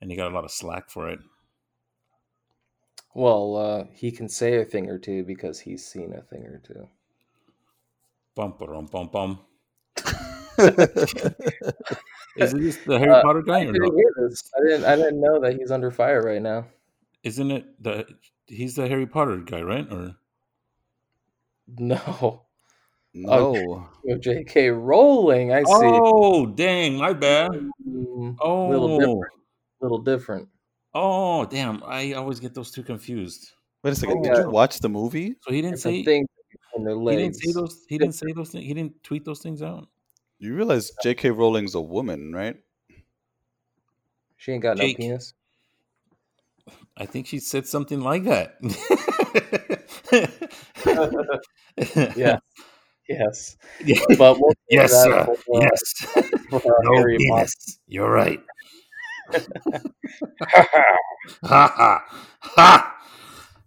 [0.00, 1.20] and he got a lot of slack for it.
[3.14, 6.58] Well, uh, he can say a thing or two because he's seen a thing or
[6.58, 6.88] two.
[8.34, 9.38] Bum bum bum bum.
[12.36, 13.58] Is this the Harry uh, Potter guy?
[13.58, 14.50] I didn't, hear this.
[14.56, 14.84] I didn't.
[14.86, 16.66] I didn't know that he's under fire right now.
[17.24, 18.06] Isn't it the?
[18.46, 19.86] He's the Harry Potter guy, right?
[19.90, 20.16] Or
[21.78, 22.44] no?
[23.14, 23.86] No.
[24.08, 24.70] Oh, J.K.
[24.70, 25.52] Rowling.
[25.52, 25.64] I see.
[25.70, 26.96] Oh, dang!
[26.96, 27.50] My bad.
[27.86, 29.32] Mm, oh, little different.
[29.80, 30.48] Little different.
[30.94, 31.82] Oh, damn!
[31.84, 33.52] I always get those two confused.
[33.82, 34.20] Wait a second.
[34.20, 35.36] Oh, Did you watch the movie?
[35.42, 36.28] So he didn't say things
[36.76, 37.38] on their legs.
[37.40, 37.84] He didn't say those.
[37.88, 38.64] He didn't say those things.
[38.64, 39.88] He didn't tweet those things out.
[40.38, 41.30] You realize J.K.
[41.30, 42.56] Rowling's a woman, right?
[44.36, 44.98] She ain't got Jake.
[44.98, 45.34] no penis.
[46.96, 48.56] I think she said something like that.
[52.16, 52.38] yeah.
[53.08, 53.56] Yes.
[54.16, 55.24] But we'll yes, sir.
[55.24, 55.82] For, uh, yes.
[56.50, 57.78] no penis.
[57.88, 58.40] You're right.
[61.42, 62.04] ha ha
[62.40, 63.01] ha.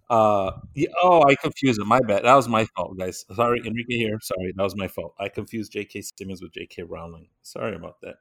[0.10, 1.86] Uh, yeah, oh, I confused it.
[1.86, 2.26] My bad.
[2.26, 3.26] That was my fault, guys.
[3.36, 4.18] Sorry, Enrique here.
[4.22, 5.16] Sorry, that was my fault.
[5.20, 6.04] I confused J.K.
[6.18, 6.84] Simmons with J.K.
[6.84, 7.28] Rowling.
[7.42, 8.16] Sorry about that.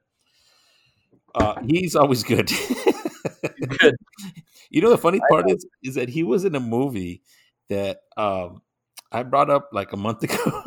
[1.35, 2.51] Uh, he's always good.
[3.79, 3.95] Good.
[4.71, 7.21] You know the funny part is is that he was in a movie
[7.69, 8.61] that um
[9.11, 10.63] I brought up like a month ago.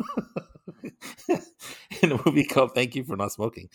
[2.11, 3.69] In a movie called Thank You for Not Smoking.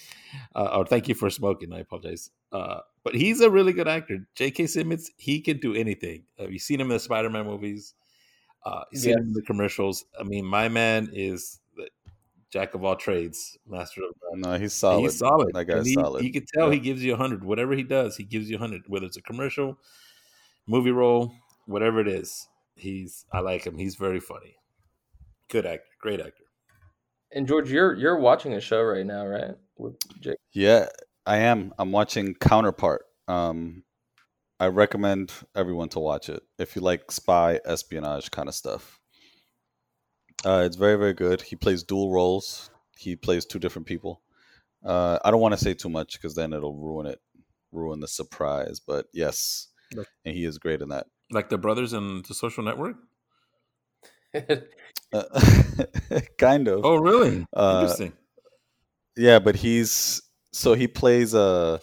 [0.54, 2.30] Uh, or Thank You for Smoking, I apologize.
[2.52, 4.26] Uh, but he's a really good actor.
[4.34, 4.66] J.K.
[4.66, 6.24] Simmons, he can do anything.
[6.38, 7.94] Have you seen him in the Spider Man movies?
[8.64, 9.18] Uh, you've seen Yes.
[9.20, 10.04] him in the commercials.
[10.18, 11.88] I mean, my man is the
[12.50, 14.40] jack of all trades, master of none.
[14.52, 15.02] No, he's solid.
[15.02, 15.52] He's solid.
[15.54, 16.24] That guy's he, solid.
[16.24, 16.74] You can tell Yeah.
[16.74, 17.44] he gives you a hundred.
[17.44, 18.82] Whatever he does, he gives you a hundred.
[18.86, 19.78] Whether it's a commercial,
[20.66, 21.34] movie role,
[21.66, 23.26] whatever it is, he's.
[23.32, 23.76] I like him.
[23.76, 24.56] He's very funny.
[25.50, 25.84] Good actor.
[26.00, 26.44] Great actor.
[27.34, 29.56] And George, you're you're watching a show right now, right?
[29.76, 30.38] With Jake.
[30.52, 30.86] Yeah,
[31.26, 31.74] I am.
[31.78, 33.04] I'm watching Counterpart.
[33.26, 33.82] Um,
[34.60, 39.00] I recommend everyone to watch it if you like spy espionage kind of stuff.
[40.46, 41.42] Uh, it's very very good.
[41.42, 42.70] He plays dual roles.
[42.96, 44.22] He plays two different people.
[44.84, 47.20] Uh, I don't want to say too much because then it'll ruin it,
[47.72, 48.78] ruin the surprise.
[48.78, 49.68] But yes,
[50.24, 51.06] and he is great in that.
[51.32, 52.96] Like the brothers in the Social Network.
[55.14, 56.84] Uh, kind of.
[56.84, 57.46] Oh, really?
[57.54, 58.12] Uh, Interesting.
[59.16, 60.20] Yeah, but he's
[60.52, 61.80] so he plays a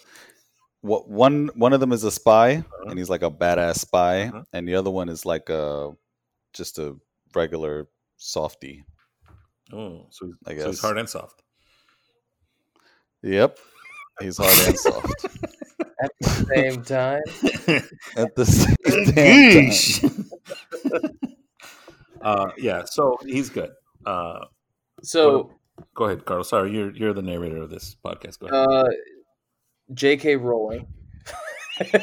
[0.81, 2.89] what one one of them is a spy Uh-huh.
[2.89, 4.43] and he's like a badass spy Uh-huh.
[4.53, 5.91] and the other one is like a
[6.53, 6.95] just a
[7.33, 8.83] regular softy.
[9.71, 11.41] Oh, so, he's- I so he's hard and soft.
[13.23, 13.57] Yep.
[14.19, 15.25] He's hard and soft
[16.03, 17.21] At the same time,
[18.17, 21.19] at the same damn time.
[22.23, 23.71] Uh, yeah, so he's good.
[24.05, 24.45] Uh,
[25.01, 25.51] so
[25.93, 26.49] go ahead, Carlos.
[26.49, 28.39] Sorry, you're you're the narrator of this podcast.
[28.39, 28.67] Go ahead.
[28.67, 28.89] uh,
[29.93, 30.37] J.K.
[30.37, 30.87] Rowling,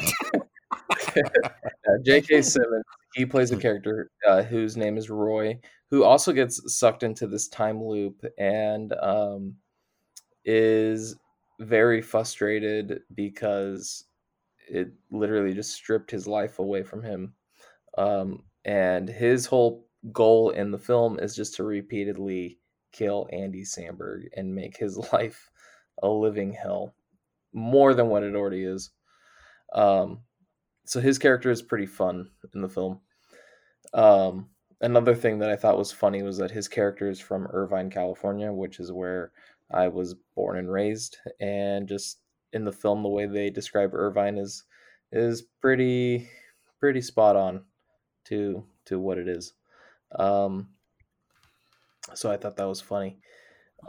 [2.05, 2.41] J.K.
[2.41, 7.25] Simmons, he plays a character uh, whose name is Roy, who also gets sucked into
[7.27, 9.55] this time loop and um,
[10.45, 11.15] is
[11.59, 14.05] very frustrated because
[14.67, 17.33] it literally just stripped his life away from him.
[17.97, 22.59] Um, and his whole goal in the film is just to repeatedly
[22.91, 25.49] kill Andy Samberg and make his life
[26.01, 26.93] a living hell,
[27.53, 28.91] more than what it already is.
[29.73, 30.21] Um,
[30.85, 33.01] so his character is pretty fun in the film.
[33.93, 34.49] Um,
[34.81, 38.51] another thing that I thought was funny was that his character is from Irvine, California,
[38.51, 39.31] which is where
[39.71, 42.19] I was born and raised, and just
[42.53, 44.63] in the film, the way they describe Irvine is
[45.11, 46.27] is pretty
[46.79, 47.65] pretty spot on
[48.25, 49.53] to to what it is.
[50.17, 50.69] Um,
[52.13, 53.19] so I thought that was funny.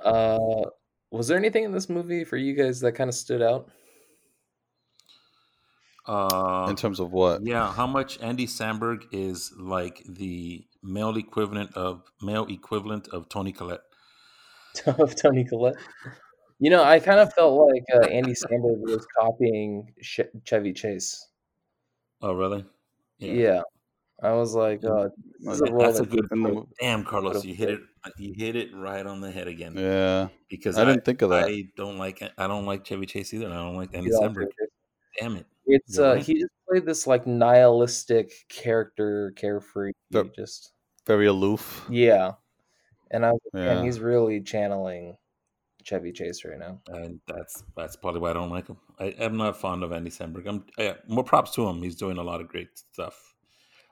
[0.05, 0.63] Uh,
[1.11, 3.71] was there anything in this movie for you guys that kind of stood out?
[6.07, 7.45] Uh, In terms of what?
[7.45, 13.53] yeah, how much Andy Samberg is like the male equivalent of male equivalent of Toni
[13.53, 13.83] Collette?
[14.87, 15.77] of Toni Collette.
[16.59, 21.27] You know, I kind of felt like uh, Andy Samberg was copying Chevy Chase.
[22.23, 22.65] Oh, really?
[23.19, 23.63] Yeah.
[24.23, 26.69] I was like, uh, this is a role That's a good in point.
[26.79, 27.81] Damn, Carlos, you hit it.
[28.19, 29.75] You hit it right on the head again.
[29.77, 30.29] Yeah.
[30.49, 31.45] Because I didn't think of that.
[31.49, 32.23] I don't like.
[32.37, 33.49] I don't like Chevy Chase either.
[33.49, 34.49] I don't like Andy you Samberg.
[35.19, 35.47] Damn it.
[35.67, 36.23] It's uh, right.
[36.23, 40.73] he just played this like nihilistic character, carefree, The- just
[41.07, 41.87] Very aloof.
[41.89, 42.33] yeah.
[43.13, 43.83] And I was like, man, Yeah.
[43.85, 45.17] he's really channeling
[45.83, 46.81] Chevy Chase right now.
[46.89, 48.77] and that's that's probably why I don't like him.
[48.99, 50.47] I, I'm not fond of Andy Samberg.
[50.47, 51.83] I'm I, more props to him.
[51.83, 53.30] He's doing a lot of great stuff.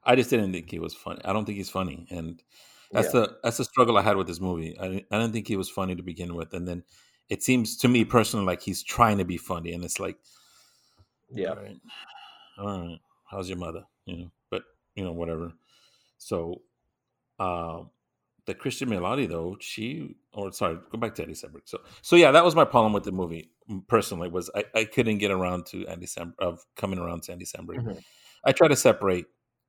[0.09, 1.21] I just didn't think he was funny.
[1.25, 2.43] I don't think he's funny, and
[2.91, 3.21] that's Yeah.
[3.21, 4.77] the that's the struggle I had with this movie.
[4.81, 6.83] I didn't- I didn't think he was funny to begin with, and then
[7.29, 10.19] it seems to me personally like he's trying to be funny, and it's like,
[11.31, 11.51] Yeah.
[11.51, 11.81] all right,
[12.59, 13.85] all right, how's your mother?
[14.07, 15.53] You know, but you know whatever.
[16.17, 16.63] So,
[17.39, 17.85] uh,
[18.47, 21.63] the Cristin Milioti though, she or sorry, go back to Andy Samberg.
[21.67, 24.85] So, so yeah, that was my problem with the movie mm, personally was I, I
[24.87, 27.77] couldn't get around to Andy Samberg of coming around to Andy Samberg.
[27.85, 28.03] Mhm.
[28.47, 29.27] I try to separate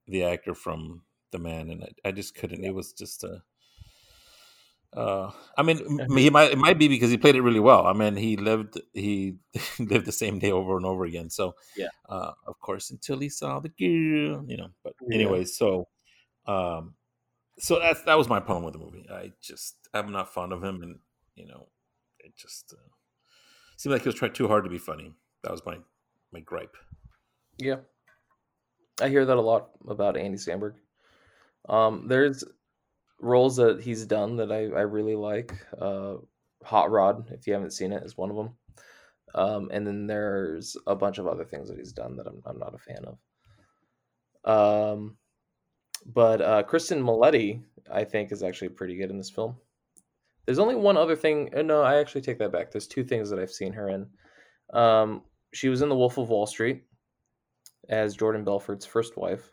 [0.09, 2.63] the actor from the man, and I, I just couldn't.
[2.65, 3.43] It was just a.
[4.91, 5.77] Uh, I mean,
[6.17, 7.85] he might it might be because he played it really well.
[7.85, 9.37] I mean, he lived he
[9.79, 11.29] lived the same day over and over again.
[11.29, 11.89] So Yeah.
[12.07, 14.69] uh, of course, until he saw the girl, you know.
[14.83, 15.09] But Yeah.
[15.11, 15.89] anyway, so
[16.47, 16.95] um,
[17.59, 19.07] so that's that was my problem with the movie.
[19.11, 20.99] I just I'm not fond of him, and
[21.35, 21.69] you know,
[22.19, 22.89] it just uh,
[23.77, 25.15] seemed like he was trying too hard to be funny.
[25.43, 25.79] That was my
[26.31, 26.77] my gripe.
[27.57, 27.81] Yeah.
[29.01, 30.73] I hear that a lot about Andy Samberg.
[31.67, 32.43] Um, there's
[33.19, 35.53] roles that he's done that I, I really like.
[35.79, 36.15] Uh,
[36.63, 38.49] Hot Rod, if you haven't seen it, is one of them.
[39.35, 42.59] Um, and then there's a bunch of other things that he's done that I'm, I'm
[42.59, 43.05] not a fan
[44.45, 44.95] of.
[44.95, 45.17] Um,
[46.05, 49.55] but uh, Cristin Milioti, I think, is actually pretty good in this film.
[50.45, 51.53] There's only one other thing.
[51.55, 52.71] uh, No, I actually take that back.
[52.71, 54.07] There's two things that I've seen her in.
[54.73, 55.23] Um,
[55.53, 56.83] she was in The Wolf of Wall Street
[57.89, 59.51] as Jordan Belfort's first wife,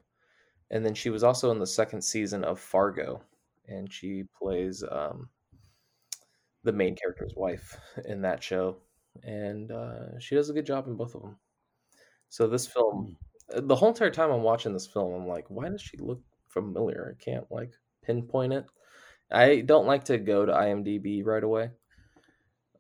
[0.71, 3.21] and then she was also in the second season of Fargo,
[3.67, 5.29] and she plays um,
[6.63, 8.77] the main character's wife in that show,
[9.25, 11.37] and uh, she does a good job in both of them.
[12.29, 13.17] So this film,
[13.49, 17.17] the whole entire time I'm watching this film, I'm like, why does she look familiar?
[17.17, 17.73] I can't like
[18.03, 18.67] pinpoint it.
[19.31, 21.71] I don't like to go to IMDb right away,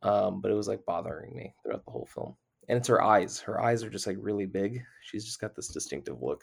[0.02, 2.36] um, but it was like bothering me throughout the whole film.
[2.68, 3.38] And it's her eyes.
[3.40, 4.82] Her eyes are just like really big.
[5.02, 6.42] She's just got this distinctive look.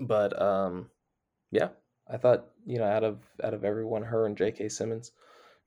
[0.00, 0.90] But um,
[1.52, 1.68] yeah,
[2.10, 4.68] I thought you know out of out of everyone, her and J.K.
[4.68, 5.12] Simmons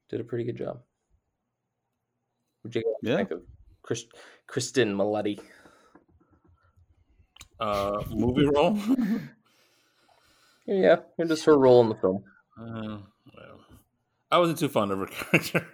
[0.10, 0.82] did a pretty good job.
[2.62, 3.16] What you Yeah.
[3.18, 3.42] think of
[3.84, 4.06] Chris,
[4.50, 5.40] Cristin Milioti?
[7.60, 8.78] Uh, movie role.
[10.70, 12.26] Yeah, and just her role in the film.
[12.60, 12.98] Uh,
[13.34, 13.60] well,
[14.30, 15.66] I wasn't too fond of her character.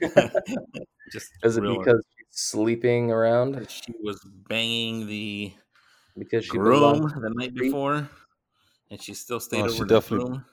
[1.12, 3.66] Just Is it because she's sleeping around?
[3.70, 5.52] she was banging the
[6.16, 8.08] Because she groom the night before,
[8.90, 10.44] and she still stayed Oh, over she the definitely- groom,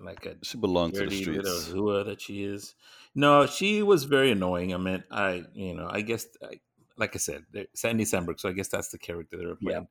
[0.00, 1.68] like a She belonged to the dirty streets.
[1.72, 2.74] hua that she is.
[3.14, 4.72] No, she was very annoying.
[4.74, 6.60] I mean, I you know, I guess, I,
[6.96, 8.40] like I said, Sandy Sandberg.
[8.40, 9.70] So I guess that's the character they were Yeah.
[9.70, 9.88] playing.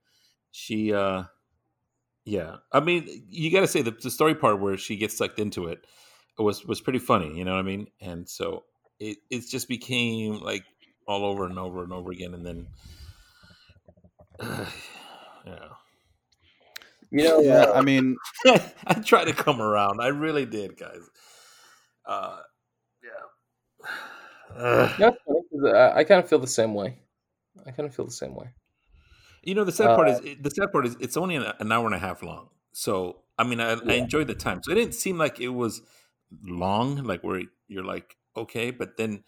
[0.51, 1.23] She, uh
[2.23, 5.39] yeah, I mean, you got to say the, the story part where she gets sucked
[5.39, 5.85] into it
[6.37, 7.35] was was pretty funny.
[7.37, 7.87] You know what I mean?
[7.99, 8.63] And so
[9.01, 10.63] it it just became like
[11.07, 12.67] all over and over and over again, and then.
[15.45, 15.67] yeah.
[17.13, 18.15] You know, Yeah, uh, I mean,
[18.87, 19.99] I tried to come around.
[20.01, 21.01] I really did, guys.
[22.05, 22.39] Uh,
[23.03, 23.87] yeah.
[24.55, 24.91] Ugh.
[24.99, 26.99] no, it's funny 'cause I, I kind of feel the same way.
[27.65, 28.53] I kind of feel the same way.
[29.43, 31.71] You know, the sad part Uh, is the sad part is it's only an, an
[31.71, 32.49] hour and a half long.
[32.71, 34.61] So I mean, I, I enjoyed the time.
[34.63, 35.81] So it didn't seem like it was
[36.43, 39.23] long, like where you're like okay, but then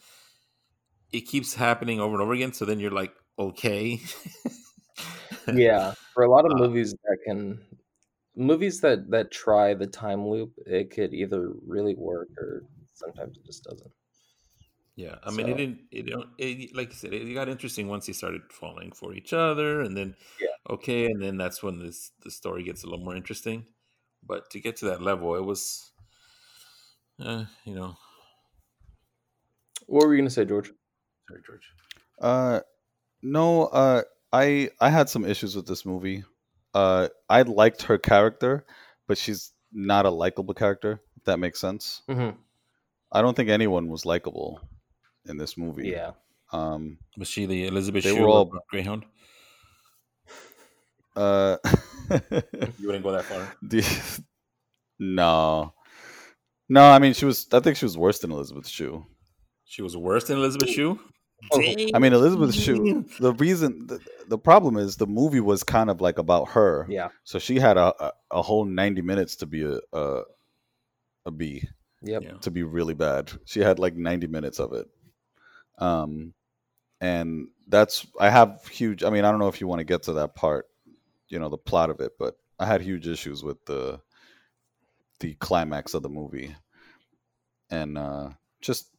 [1.12, 2.54] it keeps happening over and over again.
[2.54, 4.00] So then you're like okay.
[5.50, 7.66] Yeah, for a lot of Uh, movies that can
[8.36, 13.46] movies that that try the time loop, it could either really work or sometimes it
[13.46, 13.94] just doesn't.
[14.96, 15.88] Yeah, I mean, it didn't.
[15.92, 19.34] It, don't- it like you said, it got interesting once they started falling for each
[19.34, 20.58] other, and then Yeah.
[20.70, 23.68] okay, and then that's when this the story gets a little more interesting.
[24.22, 25.94] But to get to that level, it was,
[27.20, 27.96] uh, you know,
[29.88, 30.72] What were you gonna say, George?
[31.30, 31.70] sorry, George.
[32.22, 32.60] Uh,
[33.22, 33.66] no.
[33.66, 36.24] Uh, I I had some issues with this movie.
[36.74, 38.66] Uh, I liked her character,
[39.08, 41.02] but she's not a likable character.
[41.18, 42.02] If that makes sense.
[42.10, 42.38] Mm-hmm.
[43.12, 44.60] I don't think anyone was likable
[45.28, 45.90] in this movie.
[45.90, 46.12] Yeah,
[46.52, 46.98] Um.
[47.18, 49.06] Was she the Elizabeth They Shue were all- Greyhound?
[51.16, 51.58] Uh.
[52.80, 53.56] You wouldn't go that far.
[53.62, 54.22] the-
[55.00, 55.74] no.
[56.70, 57.48] No, I mean she was.
[57.54, 59.06] I think she was worse than Elizabeth Shue.
[59.74, 61.00] She was worse than Elizabeth Shue.
[61.52, 63.04] Oh, I mean, Elizabeth Shue.
[63.20, 66.86] The reason, the, the problem is, the movie was kind of like about her.
[66.88, 70.22] yeah, So she had a, a, a whole ninety minutes to be a a,
[71.26, 71.68] a B,
[72.04, 72.22] yep.
[72.22, 72.34] Yeah.
[72.42, 73.32] to be really bad.
[73.46, 74.86] She had like ninety minutes of it.
[75.80, 76.36] Um,
[77.02, 79.04] and that's I have huge.
[79.04, 80.68] I mean, I don't know if you want to get to that part,
[81.30, 84.00] you know, the plot of it, but I had huge issues with the
[85.20, 86.56] the climax of the movie,
[87.72, 88.30] and uh,
[88.62, 88.93] just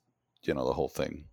[0.47, 1.27] you know the whole thing.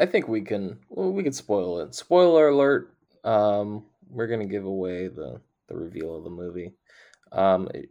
[0.00, 1.94] I think we can well, we can spoil it.
[1.94, 2.94] Spoiler alert.
[3.24, 6.74] Um, we're gonna give away the the reveal of the movie.
[7.32, 7.90] Um, it-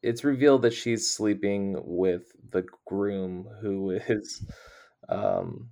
[0.00, 4.46] it's revealed that she's sleeping with the groom who is
[5.08, 5.68] um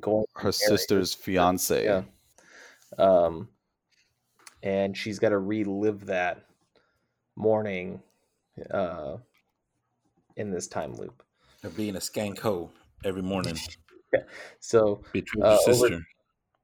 [0.00, 1.84] going Her sister's fiance.
[1.84, 2.04] Yeah.
[2.98, 3.50] Um,
[4.62, 6.46] and she's got to relive that
[7.36, 8.02] morning
[8.70, 9.18] uh,
[10.36, 11.22] in this time loop.
[11.62, 12.70] Of being a skank hoe
[13.04, 13.56] every morning
[14.60, 16.00] So between Uh, your sister.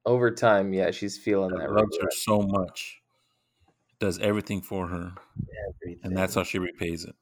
[0.07, 3.01] over time, yeah, she's feeling that loves her so much,
[3.99, 5.12] does everything for her,
[5.82, 6.01] everything.
[6.05, 7.14] and that's how she repays it.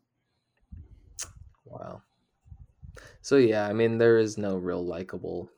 [1.65, 2.03] wow.
[3.23, 5.51] So yeah, I mean, there is no real likable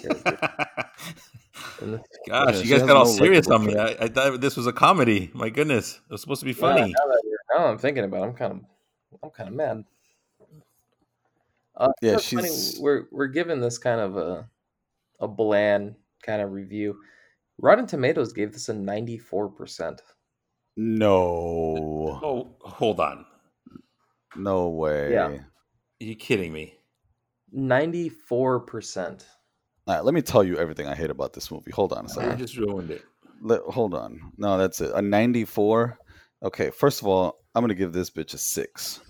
[0.00, 0.38] character
[1.80, 2.02] in this.
[2.28, 3.76] Gosh, Yeah, you guys got all no serious on me.
[3.76, 5.30] I, I thought this was a comedy.
[5.34, 6.82] My goodness, it was supposed to be Yeah, funny.
[6.92, 8.60] now, that you're- now I'm thinking about, it, I'm kind of,
[9.22, 9.84] I'm kind of mad.
[11.76, 14.48] Uh, Yeah, it's funny, she's- We're we're giving this kind of a
[15.20, 16.96] a bland kind of review.
[17.58, 20.02] Rotten Tomatoes gave this a 94 percent.
[20.76, 21.12] No,
[22.22, 23.24] Oh, hold on.
[24.36, 25.12] no way.
[25.12, 25.26] Yeah.
[25.28, 25.44] Are
[26.00, 26.74] you kidding me?
[27.52, 29.26] 94 percent.
[29.86, 31.70] All right, let me tell you everything I hate about this movie.
[31.72, 32.38] Hold on a You second.
[32.38, 33.02] just ruined it.
[33.42, 34.32] Let, hold on.
[34.38, 34.92] No, that's it.
[34.94, 35.98] A 94.
[36.44, 39.00] Okay, first of all, I'm gonna give this bitch a six.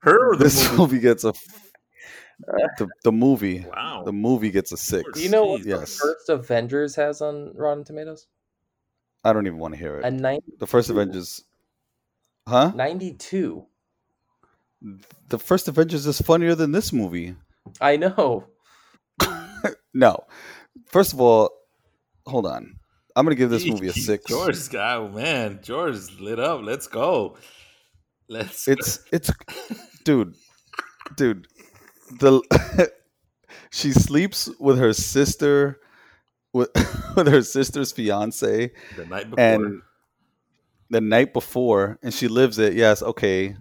[0.00, 0.78] Her or the This movie?
[0.78, 1.28] movie gets a.
[1.28, 1.72] f-
[2.48, 3.66] uh, the the movie.
[3.68, 4.02] Wow.
[4.04, 5.10] The movie gets a six.
[5.12, 5.80] Do you know what Jeez.
[5.80, 8.26] the first Avengers has on Rotten Tomatoes?
[9.24, 10.04] I don't even want to hear it.
[10.04, 10.44] A it.
[10.60, 11.42] The first Avengers,
[12.46, 12.72] huh?
[12.74, 13.66] 92.
[15.28, 17.34] The first Avengers is funnier than this movie.
[17.80, 18.46] I know.
[19.92, 20.24] No,
[20.86, 21.50] first of all,
[22.26, 22.77] hold on.
[23.18, 24.26] I'm gonna give this movie a six.
[24.26, 26.60] George, oh man, George lit up.
[26.62, 27.36] Let's go.
[28.28, 28.68] Let's.
[28.68, 29.32] It's it's,
[30.04, 30.36] dude,
[31.16, 31.48] dude.
[32.20, 32.92] The
[33.72, 35.80] she sleeps with her sister,
[36.52, 36.70] with
[37.16, 39.44] with her sister's fiance, the night before.
[39.44, 39.82] and
[40.90, 42.74] the night before, and she lives it.
[42.74, 43.56] Yes, okay,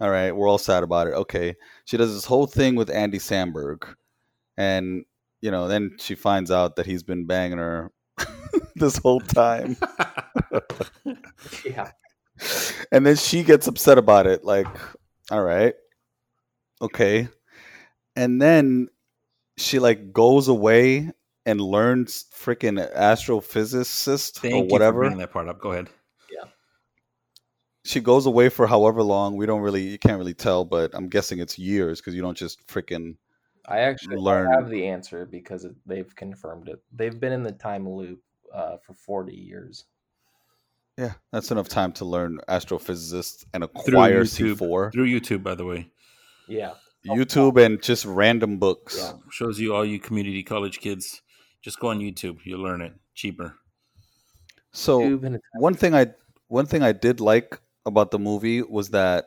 [0.00, 0.34] all right.
[0.34, 1.12] We're all sad about it.
[1.12, 3.84] Okay, she does this whole thing with Andy Samberg,
[4.56, 5.04] and
[5.42, 7.92] you know, then she finds out that he's been banging her
[8.76, 9.76] this whole time,
[11.64, 11.90] Yeah.
[12.92, 14.44] and then she gets upset about it.
[14.44, 14.66] Like,
[15.30, 15.74] all right,
[16.82, 17.28] okay,
[18.16, 18.88] and then
[19.56, 21.10] she like goes away
[21.46, 24.98] and learns freaking astrophysicist Thank or you for whatever.
[25.00, 25.60] bringing that part up.
[25.60, 25.88] Go ahead.
[26.32, 26.48] Yeah.
[27.84, 29.36] She goes away for however long.
[29.36, 32.36] We don't really, you can't really tell, but I'm guessing it's years because you don't
[32.36, 33.16] just freaking.
[33.66, 34.50] I actually Learn.
[34.52, 36.82] have the answer because it, they've confirmed it.
[36.92, 38.20] They've been in the time loop
[38.52, 39.84] uh, for 40 years.
[40.98, 44.58] Yeah, that's enough time to learn astrophysicists and Through acquire YouTube.
[44.58, 45.90] C4, Through YouTube, by the way.
[46.46, 46.74] Yeah.
[47.06, 48.96] YouTube, and just random books.
[48.98, 49.12] Yeah.
[49.30, 51.22] Shows you all you community college kids.
[51.62, 52.38] Just go on YouTube.
[52.44, 53.54] You'll learn it cheaper.
[54.72, 56.08] So Tube and a- one thing I
[56.48, 59.26] one thing I did like about the movie was that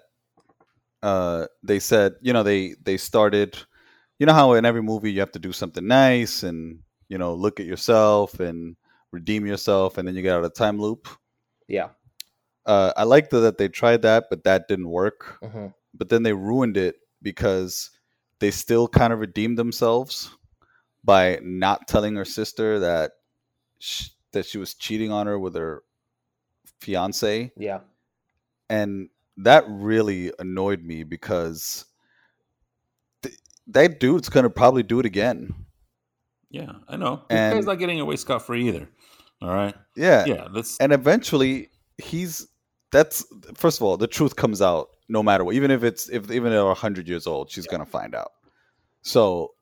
[1.03, 3.57] uh, they said, you know, they they started,
[4.19, 7.33] you know how in every movie you have to do something nice and you know
[7.33, 8.75] look at yourself and
[9.11, 11.07] redeem yourself, and then you get out of time loop.
[11.67, 11.89] Yeah.
[12.65, 15.37] Uh, I liked that they tried that, but that didn't work.
[15.41, 17.89] hmm But then they ruined it because
[18.39, 20.29] they still kind of redeemed themselves
[21.03, 23.13] by not telling her sister that
[23.79, 25.83] sh- that she was cheating on her with her
[26.81, 27.79] fiance Yeah.
[28.69, 31.85] and that really annoyed me because
[33.67, 35.53] that dude's gonna probably do it again.
[36.49, 37.23] Yeah, I know.
[37.29, 38.89] This And- guy's not getting away scot free either.
[39.41, 39.75] All right.
[39.95, 40.47] Yeah, Yeah.
[40.51, 40.77] Let's.
[40.79, 42.47] and eventually he's
[42.91, 46.31] that's first of all the truth comes out no matter what, even if it's if
[46.31, 48.31] even if they're hundred years old, she's gonna find out.
[49.03, 49.53] So,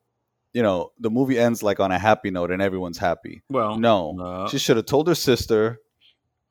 [0.53, 3.41] you know, the movie ends like on a happy note and everyone's happy.
[3.49, 3.77] Well.
[3.77, 4.47] No, No.
[4.47, 5.81] she should have told her sister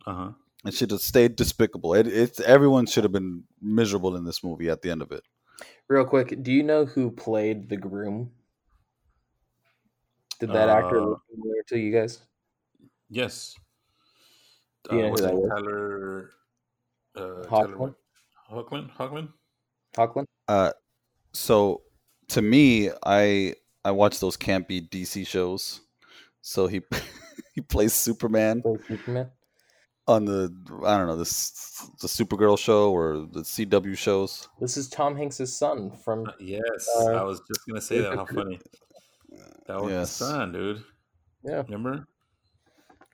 [0.07, 0.31] Uh huh.
[0.65, 1.95] and she should have stayed despicable.
[1.95, 5.23] It, it's everyone should have been miserable in this movie at the end of it.
[5.89, 8.33] Real quick, do you know who played the groom?
[10.41, 12.21] Did that actor Uh, look familiar to you guys?
[13.09, 13.55] Yes.
[14.89, 15.37] Do you know uh, who that it?
[15.37, 15.51] was?
[15.51, 16.31] Tyler.
[17.17, 17.79] Uh, Tyler Hoechlin?
[17.79, 17.95] what?
[18.51, 18.91] Hoechlin?
[18.91, 19.33] Hoechlin?
[19.97, 20.25] Hoechlin?
[20.49, 20.73] Uh,
[21.33, 21.83] so
[22.29, 25.81] to me, I I watch those campy DC shows.
[26.41, 26.83] So he
[27.55, 29.31] he plays Superman Played Superman?
[30.07, 31.51] On the I don't know this
[32.01, 34.49] the Supergirl show or the CW shows.
[34.61, 36.89] This is Tom Hanks' son from Uh, yes.
[36.99, 38.15] Uh, I was just gonna say that.
[38.15, 38.61] How funny.
[39.67, 40.19] That was Yes.
[40.19, 40.85] the son, dude.
[41.45, 41.63] Yeah.
[41.63, 42.07] Remember?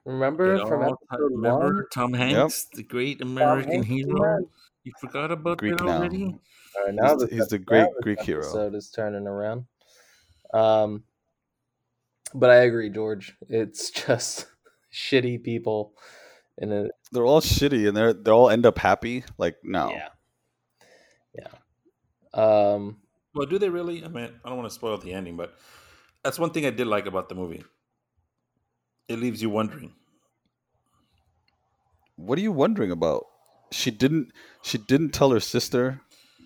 [0.04, 0.96] Remember It from episode
[1.32, 1.84] remember one?
[1.92, 4.20] Tom Hanks, the great American Hanks, hero.
[4.20, 4.46] man.
[4.82, 5.98] You forgot about Greek that now.
[5.98, 6.24] already?
[6.24, 8.40] All right, now He's the- he's the great now this Greek hero.
[8.42, 9.66] Episode is turning around.
[10.54, 11.04] Um,
[12.34, 13.36] but I agree, George.
[13.48, 14.46] It's just
[14.92, 15.92] shitty people
[16.60, 19.24] in a They're all shitty and they're they all end up happy.
[19.38, 20.08] Like no, yeah,
[21.34, 21.48] yeah.
[22.32, 22.98] Um,
[23.34, 24.04] Well, do they really?
[24.04, 25.54] I mean, I don't want to spoil the ending, but
[26.22, 27.64] that's one thing I did like about the movie.
[29.08, 29.92] It leaves you wondering.
[32.16, 33.24] what are you wondering about?
[33.72, 34.32] She didn't.
[34.62, 36.00] She didn't tell her sister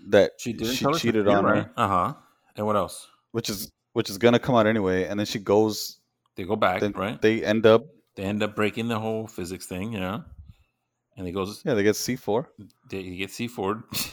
[0.08, 2.14] that She didn't she tell her cheated on her, Uh huh.
[2.56, 3.06] And what else?
[3.32, 5.04] which is which is gonna come out anyway.
[5.04, 5.98] And then she goes.
[6.36, 7.20] They go back, Then right?
[7.20, 7.82] they end up.
[8.16, 10.24] They end up breaking the whole physics thing, you know.
[11.16, 12.50] And he goes, Yeah, they get C four.
[12.90, 13.84] they, get C four,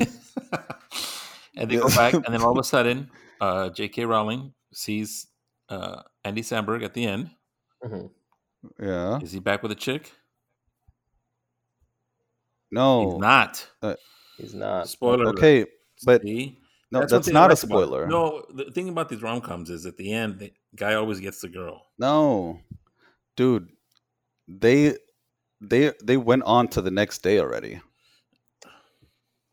[1.56, 4.06] and they go back, and then all of a sudden, uh, J.K.
[4.06, 5.28] Rowling sees
[5.70, 7.32] uh, Andy Samberg at the end.
[7.84, 8.10] mhm.
[8.80, 9.20] Yeah.
[9.22, 10.12] Is he back with a chick?
[12.72, 13.12] No.
[13.12, 13.68] He's not.
[14.38, 14.88] he's not.
[14.88, 15.24] Spoiler.
[15.24, 15.38] alert.
[15.38, 15.66] Okay,
[16.06, 16.60] but See?
[16.92, 18.08] no, one that's not a like about spoiler.
[18.08, 21.42] No, the thing about these rom coms is at the end, the guy always gets
[21.42, 21.88] the girl.
[21.98, 22.60] No,
[23.36, 23.70] dude,
[24.60, 24.98] they
[25.62, 27.80] they they went on to the next day already.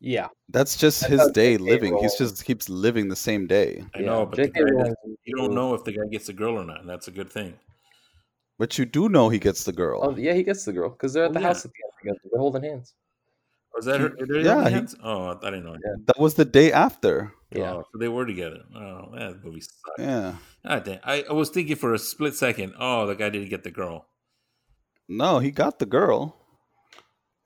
[0.01, 1.63] Yeah, That's just That's his day J.K.
[1.71, 1.97] living.
[1.97, 3.83] He's just keeps living the same day.
[3.93, 4.05] I yeah.
[4.05, 4.95] know, but the guy Rowling does,
[5.25, 7.29] you don't know if the guy gets the girl or not, and that's a good
[7.29, 7.53] thing.
[8.57, 9.99] But you do know he gets the girl.
[10.01, 11.47] Oh yeah, he gets the girl because they're at Oh, the yeah.
[11.47, 12.19] house at the end together.
[12.31, 12.93] They're holding hands.
[13.73, 14.07] Oh, was that her?
[14.07, 14.95] are Yeah, holding he- hands?
[15.03, 15.73] Oh, I didn't know.
[15.73, 15.95] Yeah.
[16.05, 17.33] That was the day after.
[17.51, 17.73] Yeah.
[17.73, 18.59] Oh, so they were together.
[18.73, 19.99] Oh, that movie sucked.
[19.99, 20.35] Yeah.
[20.63, 24.07] I, I was thinking for a split second, oh, the guy didn't get the girl.
[25.09, 26.35] No, he got the girl.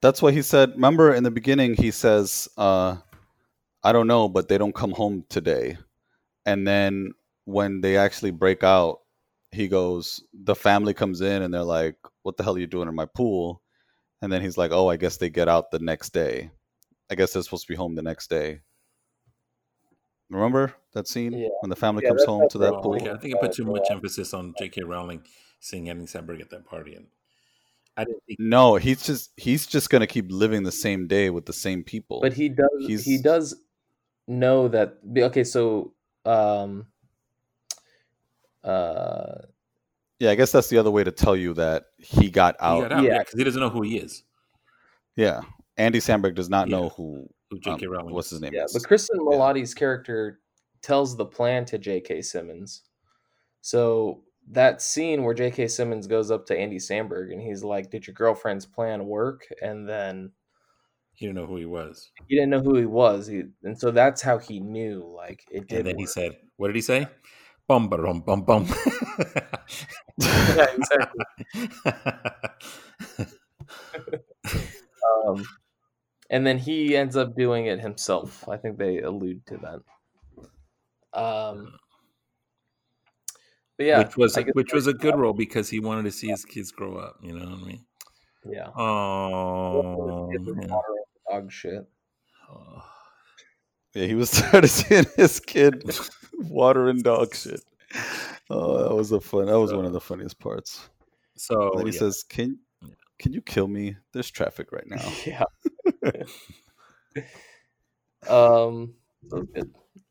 [0.01, 0.74] That's what he said.
[0.74, 2.97] Remember in the beginning, he says, uh,
[3.84, 5.78] I don't know, but they don't come home today.
[6.45, 7.14] And then
[7.45, 8.99] when they actually break out,
[9.51, 12.89] he goes, the family comes in and they're like, What the hell are you doing
[12.89, 13.61] in my pool?
[14.22, 16.51] And then he's like, Oh, I guess they get out the next day.
[17.09, 18.59] I guess they're supposed to be home the next day.
[20.30, 21.49] Remember that scene Yeah.
[21.61, 22.82] when the family Yeah, comes home to that right.
[22.82, 22.95] pool?
[22.95, 24.82] Okay, I think I put too much emphasis on J.K.
[24.84, 25.24] Rowling
[25.59, 27.07] seeing Andy Samberg at that party, and
[27.96, 28.39] I didn't think.
[28.39, 32.20] No, he's just he's just gonna keep living the same day with the same people.
[32.22, 33.56] But he does He's- he does
[34.28, 35.94] know that okay, so
[36.26, 36.88] um
[38.64, 39.36] uh
[40.20, 42.82] yeah, I guess that's the other way to tell you that he got He out.
[42.82, 43.12] got out, Yeah.
[43.14, 44.24] yeah, because he doesn't know who he is.
[45.16, 45.41] Yeah,
[45.78, 46.78] Andy Samberg does not Yeah.
[46.78, 47.88] know who Who um, J.K.
[47.88, 48.74] Rowling what's his name yeah, is.
[48.74, 50.39] but Cristin Milioti's character
[50.82, 52.22] tells the plan to J.K.
[52.22, 52.82] Simmons.
[53.62, 55.68] So that scene where J.K.
[55.70, 59.88] Simmons goes up to Andy Samberg and he's like, "Did your girlfriend's plan work?" And
[59.88, 60.32] then
[61.14, 63.91] He didn't know who he was, he didn't know who he was, he, and so
[63.91, 65.80] that's how he knew like it did.
[65.80, 67.08] and then he said, "What did he say?"
[67.68, 68.68] Bum bum bum bum.
[70.20, 71.26] yeah, exactly.
[75.26, 75.44] Um,
[76.30, 78.48] and then he ends up doing it himself.
[78.50, 79.58] I think they allude to
[81.14, 81.20] that.
[81.20, 81.78] Um,
[83.78, 86.72] yeah, which was which was a good role because he wanted to see his kids
[86.72, 87.18] grow up.
[87.22, 87.86] You know what I mean?
[88.46, 88.68] Yeah.
[88.76, 90.68] Oh, Kids are man.
[90.70, 91.90] watering dog shit.
[92.52, 92.84] Oh.
[93.94, 95.84] Yeah, he was tired of seeing his kid
[96.34, 97.62] watering dog shit.
[98.50, 99.46] Oh, that was a fun.
[99.46, 100.90] That was one of the funniest parts.
[101.36, 102.00] So And he yeah.
[102.00, 102.60] says, "Can
[103.20, 103.96] can you kill me?
[104.12, 105.44] There's traffic right now." Yeah.
[108.28, 108.94] um.
[109.30, 109.46] so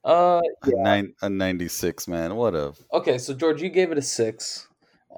[0.04, 0.10] good.
[0.10, 0.40] Uh.
[0.64, 2.34] A nine a ninety six man.
[2.36, 4.68] What a Okay, so George, you gave it a six.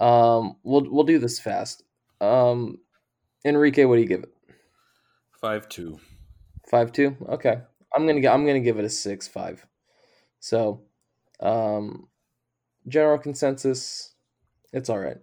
[0.01, 0.57] Um.
[0.63, 1.83] We'll we'll do this fast.
[2.21, 2.79] Um.
[3.45, 4.31] Enrique, what do you give it?
[5.41, 5.99] five two.
[6.71, 7.17] Five two.
[7.29, 7.59] Okay,
[7.95, 9.65] I'm gonna I'm gonna give it a six five.
[10.41, 10.83] So,
[11.41, 12.09] um,
[12.89, 14.15] general consensus,
[14.73, 15.17] it's all right.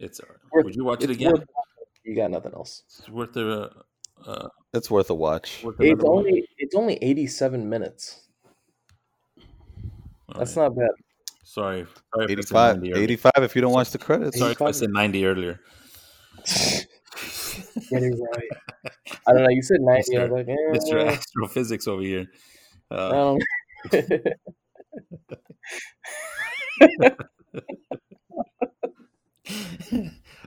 [0.00, 0.38] It's all right.
[0.52, 1.32] Worth- Would you watch it again?
[1.32, 1.44] worth-
[2.04, 2.82] You got nothing else.
[2.98, 3.70] It's worth the.
[4.26, 5.62] Uh, it's worth a watch.
[5.64, 6.18] worth It's another one?
[6.26, 8.20] only it's only 87 minutes.
[10.34, 10.64] All That's right.
[10.64, 10.88] not bad.
[11.44, 11.86] Sorry.
[12.14, 14.38] Sorry if I said 85, 85 if you don't watch the credits.
[14.38, 15.60] Sorry if I said 90 earlier.
[17.90, 18.92] Get it right.
[19.26, 19.48] I don't know.
[19.50, 20.16] You said 90.
[20.18, 21.06] I was like, eh, Mr.
[21.08, 22.26] Astrophysics over here.
[22.90, 23.36] Uh,
[23.90, 23.92] don't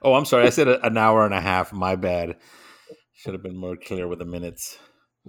[0.01, 0.45] oh, I'm sorry.
[0.45, 1.73] I said a- an hour and a half.
[1.73, 2.37] My bad.
[3.13, 4.77] Should have been more clear with the minutes.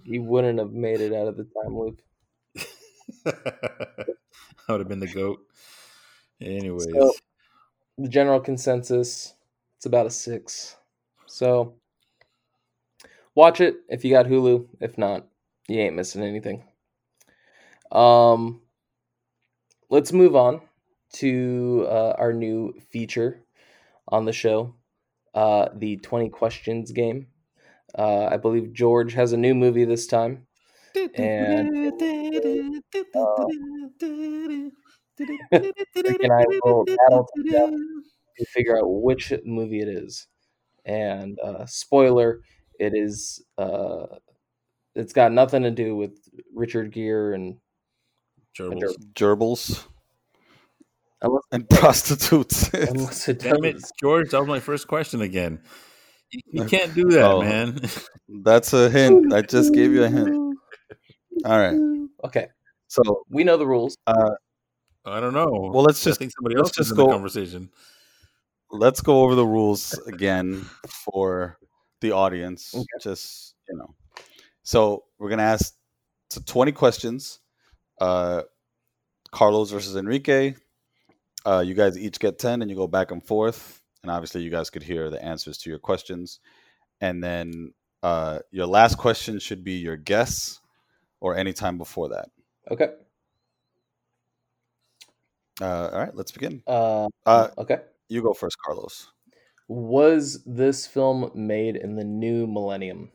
[0.04, 2.00] you wouldn't have made it out of the time loop.
[4.68, 5.40] I would have been the goat.
[6.40, 7.12] Anyways, So-
[7.98, 9.34] The general consensus,
[9.76, 10.76] it's about a six.
[11.26, 11.74] So
[13.34, 14.68] watch it if you got Hulu.
[14.80, 15.28] If not,
[15.68, 16.64] you ain't missing anything.
[17.92, 18.62] Um,
[19.90, 20.62] let's move on
[21.14, 23.44] to uh, our new feature
[24.08, 24.74] on the show,
[25.34, 27.28] uh, the 20 questions game.
[27.98, 30.47] Uh, I believe George has a new movie this time.
[31.14, 32.82] And and
[36.32, 37.70] I will battle to death
[38.38, 40.26] to figure out which movie it is.
[40.84, 42.40] And uh, spoiler,
[42.78, 43.44] it is.
[43.56, 44.06] Uh,
[44.94, 46.18] it's got nothing to do with
[46.54, 47.56] Richard Gere and
[48.58, 48.94] Gerbils.
[49.14, 49.84] Gerbils
[51.22, 52.68] unless, and prostitutes.
[52.72, 53.82] unless it Damn it.
[54.00, 54.30] George!
[54.30, 55.60] That was my first question again.
[56.30, 57.40] You, you can't do that, Oh.
[57.40, 57.80] man.
[58.42, 59.32] That's a hint.
[59.32, 60.47] I just gave you a hint.
[61.48, 62.08] All right.
[62.24, 62.48] Okay,
[62.88, 63.96] So, we know the rules.
[64.06, 64.30] uh,
[65.04, 65.46] I don't know.
[65.72, 67.70] well, let's I just think somebody else just is the go- conversation.
[68.70, 71.58] let's go over the rules again for
[72.02, 72.74] the audience.
[72.74, 72.84] Okay.
[73.00, 73.94] Just you know,
[74.62, 75.74] so we're gonna ask
[76.30, 77.40] so twenty questions.
[78.00, 78.42] Uh,
[79.30, 80.54] Carlos versus Enrique.
[81.46, 83.80] Uh, you guys each get ten, and you go back and forth.
[84.02, 86.40] And obviously, you guys could hear the answers to your questions.
[87.00, 87.72] And then
[88.02, 90.60] uh, your last question should be your guess,
[91.20, 92.28] or any time before that.
[92.70, 92.90] Okay.
[95.60, 96.62] Uh, all right, let's begin.
[96.66, 97.80] Uh, Uh, okay.
[98.08, 99.08] you go first, Carlos.
[99.66, 103.10] Was this film made in the new millennium?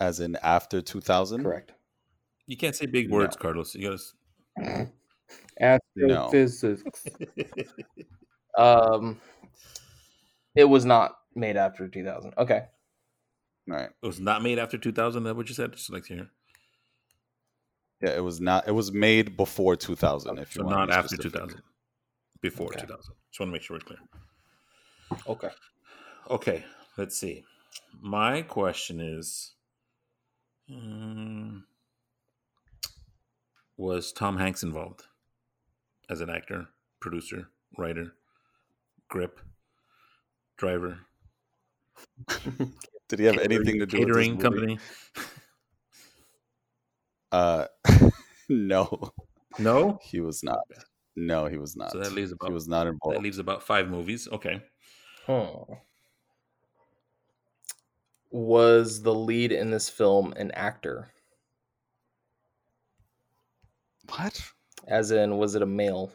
[0.00, 1.42] As in after two thousand.
[1.44, 1.72] Correct.
[2.46, 3.16] You can't say big No.
[3.16, 3.74] words, Carlos.
[3.74, 3.96] You
[4.56, 4.90] gotta.
[5.60, 7.06] Astrophysics.
[8.58, 9.20] Um,
[10.56, 12.34] it was not made after 2000.
[12.36, 12.64] Okay.
[13.70, 13.90] All right.
[14.02, 15.22] It was not made after 2000.
[15.24, 15.72] That what you said?
[15.72, 16.30] Just like to hear.
[18.02, 18.66] Yeah, it was not.
[18.66, 20.38] It was made before 2000.
[20.38, 21.32] If you So want not be after specific.
[21.32, 21.62] 2000.
[22.40, 22.80] Before Okay.
[22.80, 23.14] 2000.
[23.30, 23.98] Just want to make sure we're clear.
[25.26, 25.50] Okay.
[26.30, 26.64] Okay,
[26.96, 27.44] let's see.
[28.00, 29.54] My question is
[30.70, 31.64] um,
[33.76, 35.04] Was Tom Hanks involved
[36.08, 36.68] as an actor,
[37.00, 38.14] producer, writer,
[39.08, 39.40] grip,
[40.56, 41.00] driver,
[43.10, 44.78] Did he have anything to do with catering this movie?
[44.78, 44.78] company?
[47.32, 47.66] Uh,
[48.48, 49.12] no,
[49.58, 49.98] No?
[50.02, 50.60] he was not.
[51.16, 51.90] No, he was not.
[51.92, 53.16] So that leaves about he was not involved.
[53.16, 54.26] that leaves about five movies.
[54.32, 54.62] Okay.
[55.26, 55.74] Hmm.
[58.30, 61.10] Was the lead in this film an actor?
[64.08, 64.40] what?
[64.88, 66.10] As in, was it a male?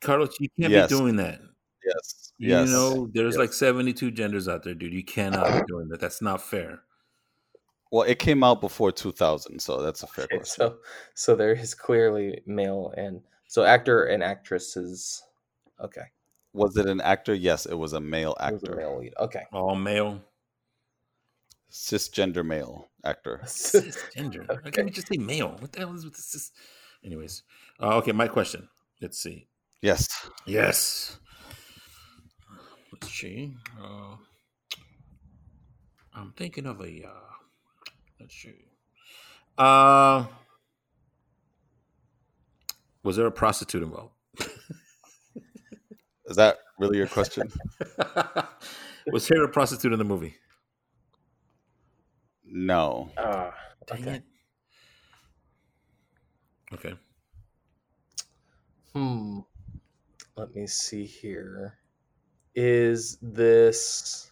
[0.00, 0.90] Carlos, you can't Yes.
[0.90, 1.40] be doing that.
[1.84, 2.29] Yes.
[2.40, 2.70] You Yes.
[2.70, 3.38] know, there's Yes.
[3.38, 4.94] like 72 genders out there, dude.
[4.94, 6.00] You cannot be doing that.
[6.00, 6.82] That's not fair.
[7.92, 10.68] Well, it came out before 2000, so that's a fair Okay, question.
[10.70, 10.78] so
[11.14, 15.22] so there is clearly male and so actor and actresses.
[15.80, 16.04] okay.
[16.54, 17.34] Was it an actor?
[17.34, 19.14] Yes, it was a male It was a actor, male lead.
[19.18, 19.44] Okay.
[19.52, 20.24] All male.
[21.70, 23.40] cisgender male actor.
[23.44, 24.48] Cisgender.
[24.64, 25.56] Why can't we just say male?
[25.60, 26.24] What the hell is with this?
[26.26, 26.52] Cis-
[27.04, 27.42] Anyways.
[27.80, 28.68] Uh, okay, my question.
[29.00, 29.46] Let's see.
[29.82, 30.08] Yes.
[30.46, 31.18] Yes.
[33.02, 33.54] Let's see.
[33.80, 34.16] Uh,
[36.14, 37.06] I'm thinking of a.
[37.06, 37.32] Uh,
[38.20, 38.54] let's see.
[39.56, 40.26] Uh,
[43.02, 44.14] was there a prostitute involved?
[46.26, 47.50] Is that really your question?
[49.08, 50.36] was there a prostitute in the movie?
[52.44, 53.10] No.
[53.18, 53.52] Ah,
[53.86, 54.10] Dang okay.
[54.12, 54.22] it.
[56.72, 56.94] Okay.
[58.94, 59.40] Hmm.
[60.36, 61.79] Let me see here.
[62.54, 64.30] Is this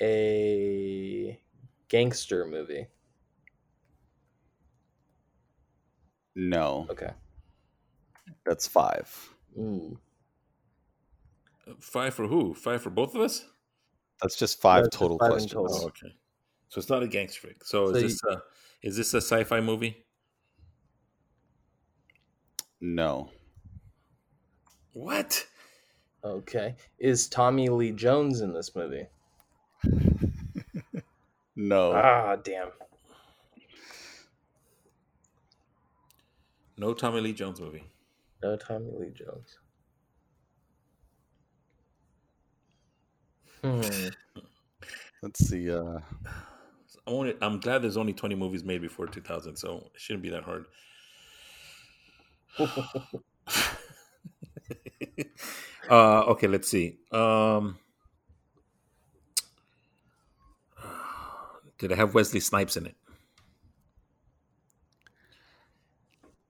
[0.00, 1.38] a
[1.88, 2.86] gangster movie?
[6.34, 6.86] No.
[6.90, 7.10] Okay.
[8.44, 9.30] That's five.
[9.58, 9.96] Mm.
[11.80, 12.54] Five for who?
[12.54, 13.44] Five for both of us?
[14.22, 15.52] That's just five That's just total five questions.
[15.52, 15.78] total.
[15.82, 16.14] Oh, okay.
[16.68, 17.64] So it's not a gangster flick.
[17.64, 18.42] So, So is you- this a
[18.82, 20.04] is this a sci-fi movie?
[22.80, 23.30] No.
[24.92, 25.46] What?
[26.26, 26.74] Okay.
[26.98, 29.06] Is Tommy Lee Jones in this movie?
[31.58, 31.92] No.
[31.92, 32.68] Ah, damn.
[36.76, 37.84] No Tommy Lee Jones movie.
[38.42, 39.58] No Tommy Lee Jones.
[43.62, 44.08] Hmm.
[45.22, 45.72] Let's see.
[45.72, 46.00] Uh,
[47.06, 50.44] Only, I'm glad there's only 20 movies made before 2000, so it shouldn't be that
[50.44, 50.66] hard.
[55.90, 56.98] uh, okay, let's see.
[57.12, 57.78] Um,
[61.78, 62.96] did I have Wesley Snipes in it?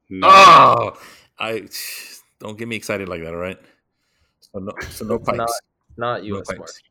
[0.08, 0.28] no.
[0.28, 0.98] Oh,
[1.38, 1.68] I
[2.38, 3.34] don't get me excited like that.
[3.34, 3.58] All right.
[4.40, 5.50] So no, so no It's not-
[5.96, 6.46] Not U.S.
[6.48, 6.60] Mark.
[6.60, 6.82] pipes.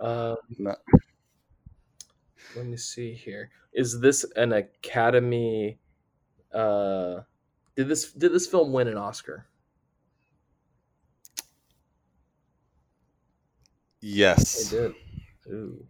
[0.00, 0.74] Um, No.
[2.56, 3.50] let me see here.
[3.72, 5.78] Is this an Academy?
[6.54, 7.20] Uh,
[7.76, 9.46] did this did this film win an Oscar?
[14.08, 14.72] Yes.
[14.72, 15.52] It did.
[15.52, 15.84] Ooh.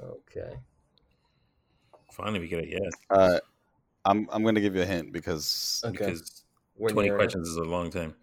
[0.00, 0.54] Okay.
[2.12, 2.92] Finally, we get a yes.
[3.10, 3.38] Uh,
[4.06, 5.98] I'm I'm going to give you a hint because Okay.
[5.98, 6.44] Because
[6.76, 7.22] We're 20 nearing it.
[7.24, 8.14] questions is a long time.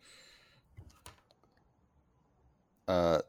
[2.88, 3.20] uh,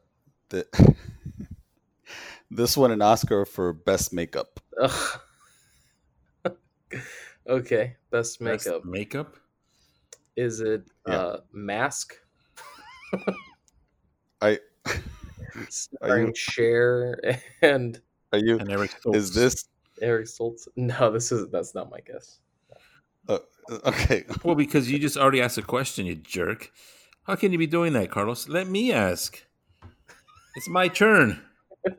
[0.49, 0.65] the
[2.51, 4.59] this won an Oscar for best makeup.
[4.81, 5.19] Ugh.
[7.47, 7.95] okay.
[8.09, 8.85] Best Best makeup.
[8.85, 9.35] makeup?
[10.35, 11.13] Is it Yeah.
[11.13, 12.15] uh, Mask?
[14.41, 14.57] I
[15.69, 17.19] Starring you- Cher
[17.61, 17.99] and
[18.31, 18.57] are you?
[18.59, 19.65] And Eric Is this
[20.01, 20.67] Eric Stoltz.
[20.75, 22.39] No, this is that's not my guess.
[23.29, 23.37] uh,
[23.85, 24.25] okay?
[24.43, 26.71] Well, because you just already asked a question, you jerk.
[27.23, 28.49] How can you be doing that, Carlos?
[28.49, 29.41] Let me ask.
[30.55, 31.39] It's my turn.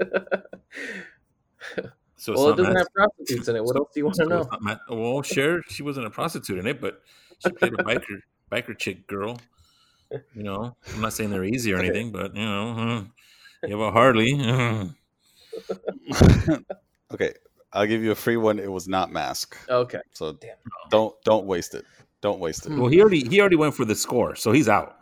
[2.16, 3.62] So it's well, it doesn't Matt- have prostitutes in it.
[3.64, 4.48] What so- else do you want to know?
[4.60, 7.02] Matt- well, Cher, she wasn't a prostitute in it, but
[7.44, 9.38] she played a biker, biker chick girl.
[10.34, 13.06] You know, I'm not saying they're easy or anything, but you know,
[13.68, 14.38] you have a Harley.
[14.40, 14.86] uh.
[17.12, 17.32] okay,
[17.72, 18.58] I'll give you a free one.
[18.58, 20.00] It was not Mask, Okay.
[20.12, 20.56] so Damn.
[20.90, 21.84] don't don't waste it.
[22.20, 22.72] Don't waste it.
[22.72, 24.96] Well, he already he already went for the score, so he's out.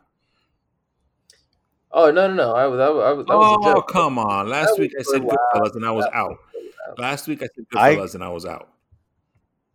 [1.93, 2.53] Oh no no no!
[2.55, 4.49] I was that was, that was, that was Oh come on!
[4.49, 5.41] Last That week I was said for laughs.
[5.55, 6.31] Goodfellas and I was out.
[6.31, 7.01] was for laughs.
[7.01, 8.69] Last week I said I- Goodfellas and I was out.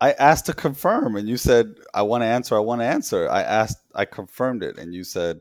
[0.00, 2.54] I asked to confirm, and you said I want to answer.
[2.56, 3.28] I want to answer.
[3.28, 3.78] I asked.
[3.96, 5.40] I confirmed it, and you said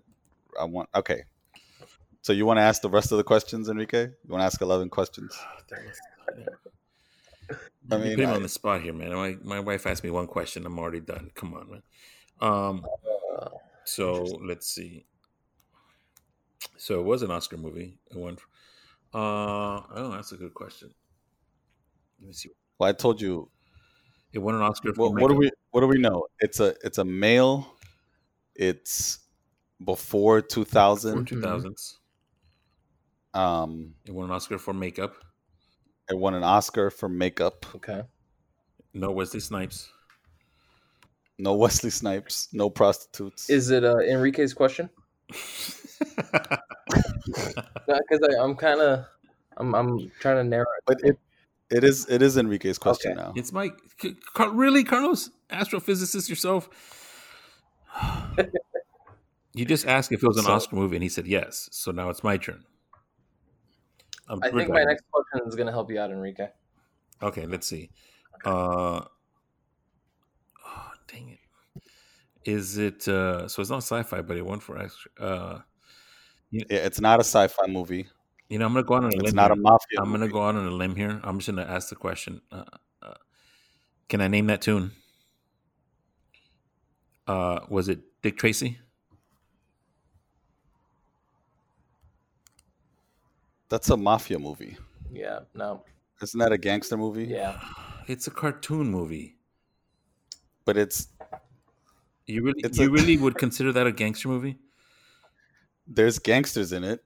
[0.60, 0.89] I want.
[0.95, 1.24] Okay.
[2.28, 4.02] So you want to ask the rest of the questions, Enrique?
[4.04, 5.34] You want to ask eleven questions?
[7.90, 9.14] I mean, you put him I- on the spot here, man.
[9.14, 10.66] My my wife asked me one question.
[10.66, 11.32] I'm already done.
[11.36, 11.84] Come on, man.
[12.42, 12.86] Um,
[13.86, 15.06] so let's see.
[16.76, 17.98] So it was an Oscar movie.
[18.12, 18.40] It won.
[19.14, 20.94] Uh, oh, that's a good question.
[22.20, 22.50] Let me see.
[22.78, 23.50] well, I told you.
[24.34, 24.94] It won an Oscar.
[24.94, 26.28] For What, what do we What do we know?
[26.42, 27.74] It's a It's a male.
[28.54, 29.20] It's
[29.82, 31.26] before two thousand.
[31.26, 31.97] two thousands.
[33.38, 35.14] Um, It won an Oscar for makeup.
[36.10, 37.66] it won an Oscar for makeup.
[37.76, 38.04] okay.
[38.94, 39.90] No Wesley Snipes.
[41.38, 42.48] No Wesley Snipes.
[42.52, 43.50] No prostitutes.
[43.50, 44.90] Is it uh, Enrique's question?
[47.86, 49.06] Because I'm kind of,
[49.58, 50.84] I'm, I'm trying to narrow it.
[50.86, 51.18] but it
[51.70, 53.22] it is it is Enrique's question Okay.
[53.22, 53.34] now.
[53.36, 53.74] it's Mike.
[54.34, 56.70] Car- really, Carlos, astrophysicist yourself.
[59.54, 61.68] you just asked if it was an So- Oscar movie, and he said yes.
[61.72, 62.64] So now it's my turn.
[64.30, 66.50] I we're think my next question is going to help you out, Enrique.
[67.22, 67.90] Okay, let's see.
[68.46, 69.02] Uh,
[70.66, 71.40] oh, dang it.
[72.46, 75.62] Is it uh so it's not sci-fi, but it won for extra uh
[76.52, 78.08] Yeah, it's not a sci-fi movie.
[78.50, 79.36] you know, I'm gonna go out on a It's limb.
[79.36, 79.62] not a here.
[79.62, 80.00] mafia.
[80.02, 81.20] I'm gonna go out on a limb here.
[81.24, 82.42] I'm just gonna ask the question.
[82.52, 82.64] Uh,
[83.02, 83.14] uh,
[84.10, 84.92] can I name that tune?
[87.28, 88.80] Uh, was it Dick Tracy?
[93.70, 94.78] That's a mafia movie.
[95.11, 95.84] Yeah, no,
[96.22, 97.26] Isn't that a gangster movie?
[97.26, 97.59] yeah.
[98.07, 99.36] It's a cartoon movie.
[100.63, 101.07] But it's
[102.26, 104.57] You really, It's you a- really would consider that a gangster movie?
[105.89, 107.03] there's gangsters in it.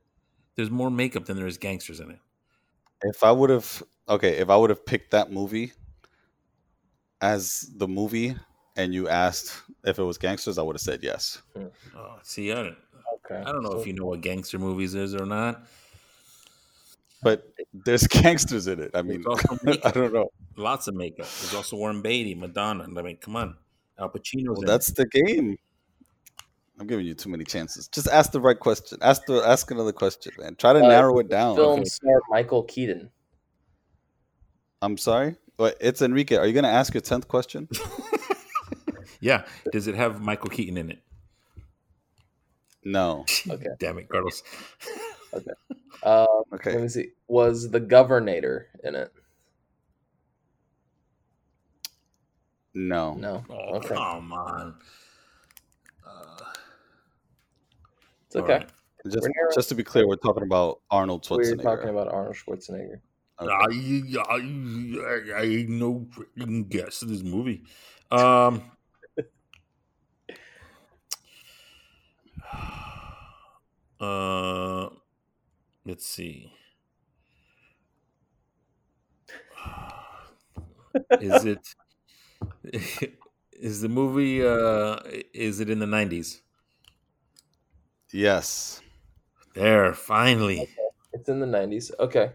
[0.56, 2.20] There's more makeup than there is gangsters in it.
[3.04, 5.74] If I would have okay, if I would have picked that movie
[7.22, 8.36] as the movie
[8.78, 9.54] and you asked
[9.84, 11.42] if it was gangsters, I would have said yes.
[11.56, 11.66] Hmm.
[11.96, 12.78] Oh, see, I don't,
[13.26, 13.42] Okay.
[13.48, 15.64] I don't know So- if you know what gangster movies is or not.
[17.24, 18.92] But there's gangsters in it.
[18.94, 19.24] I mean,
[19.84, 20.32] I don't know.
[20.58, 21.28] Lots of makeup.
[21.40, 22.84] There's also Warren Beatty, Madonna.
[22.84, 23.56] I mean, come on,
[24.00, 24.48] Al Pacino's.
[24.48, 25.58] Well, in that's the game.
[26.80, 27.88] I'm giving you too many chances.
[27.88, 28.98] Just ask the right question.
[29.02, 30.56] Ask the ask another question, man.
[30.56, 31.56] Try to Uh, narrow it down.
[31.56, 31.86] Film okay.
[31.86, 33.12] star Michael Keaton.
[34.82, 35.36] I'm sorry.
[35.58, 36.38] But it's Enrique.
[36.38, 37.70] Are you going to ask your tenth question?
[39.20, 39.46] yeah.
[39.72, 41.00] Does it have Michael Keaton in it?
[42.84, 43.26] No.
[43.48, 43.68] Okay.
[43.80, 44.42] Damn it, Carlos.
[46.04, 46.74] Uh, Okay.
[46.74, 47.12] Let me see.
[47.28, 49.14] Was the Governor in it?
[52.74, 53.14] No.
[53.14, 53.44] No.
[53.50, 53.96] Oh, Okay.
[53.96, 54.76] come on.
[56.06, 56.38] Uh,
[58.28, 58.54] It's okay.
[58.54, 58.70] right.
[59.06, 61.58] Just We're just to be clear, we're talking about Arnold Schwarzenegger.
[61.58, 63.02] We're talking about Arnold Schwarzenegger.
[63.40, 63.52] Okay.
[63.52, 63.66] I,
[64.22, 67.64] I, I, I ain't no freaking guess of this movie.
[68.12, 68.62] Um,
[74.00, 74.90] uh,
[75.86, 76.54] let's see.
[81.20, 81.76] Is it?
[83.54, 84.44] Is the movie?
[84.46, 85.00] Uh,
[85.34, 86.42] is it in the nineties?
[88.14, 88.82] Yes.
[89.56, 90.70] There, finally.
[91.14, 91.92] It's in the 90s.
[92.00, 92.34] Okay.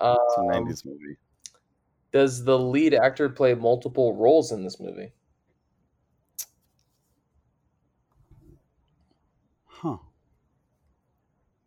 [0.00, 1.16] Um, It's a 90s movie.
[2.12, 5.12] Does the lead actor play multiple roles in this movie?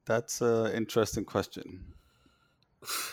[0.06, 1.94] That's an interesting question.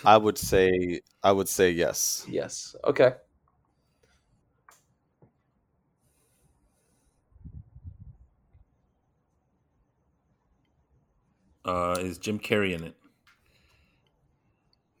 [0.05, 2.25] I would say I would say yes.
[2.29, 2.75] Yes.
[2.85, 3.13] Okay.
[11.65, 12.95] Uh, is Jim Carrey in it?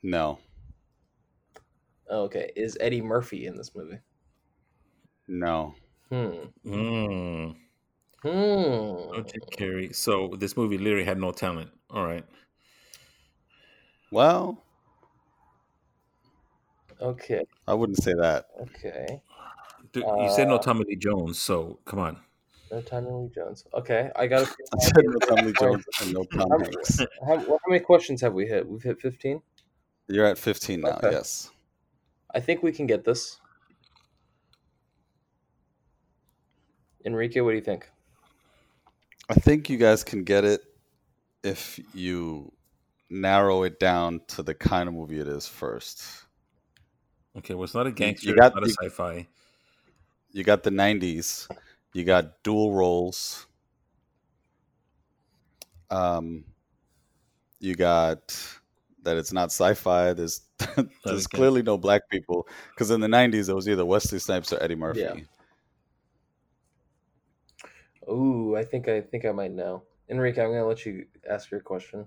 [0.01, 0.39] No.
[2.09, 2.51] Okay.
[2.55, 3.99] Is Eddie Murphy in this movie?
[5.27, 5.75] No.
[6.09, 6.45] Hmm.
[6.65, 7.55] Mm.
[8.23, 8.29] Hmm.
[9.11, 9.93] No Jim Carrey.
[9.93, 11.69] So this movie literally had no talent.
[11.89, 12.25] All right.
[14.11, 14.59] Well,
[17.01, 17.43] Okay.
[17.67, 18.45] I wouldn't say that.
[18.61, 19.21] Okay.
[19.91, 22.17] Dude, you said no Uh, Tommy Lee Jones, so come on.
[22.71, 23.65] No Tommy Lee Jones.
[23.73, 24.09] Okay.
[24.15, 24.55] I got to.
[24.73, 26.99] I said no Tommy Lee Jones and no Tom Hanks.
[27.27, 28.65] How, how many questions have we hit?
[28.67, 29.41] We've hit 15?
[30.07, 31.11] You're at 15 now, Okay.
[31.11, 31.51] yes.
[32.33, 33.39] I think we can get this.
[37.05, 37.89] Enrique, what do you think?
[39.29, 40.61] I think you guys can get it
[41.43, 42.51] if you
[43.09, 46.03] narrow it down to the kind of movie it is first.
[47.37, 48.29] Okay, well, it's not a gangster.
[48.29, 49.27] you got it's not a the- sci-fi.
[50.31, 51.47] You got the 90s,
[51.93, 53.45] you got dual roles.
[55.89, 56.45] Um
[57.59, 58.35] you got
[59.03, 60.13] that it's not sci-fi.
[60.13, 60.41] There's
[61.05, 61.37] there's Okay.
[61.37, 64.75] clearly no black people because in the 90s it was either Wesley Snipes or Eddie
[64.75, 65.01] Murphy.
[65.01, 65.13] Yeah.
[68.09, 69.83] Ooh, I think I think I might know.
[70.09, 72.05] Enrique, I'm gonna let you ask your question.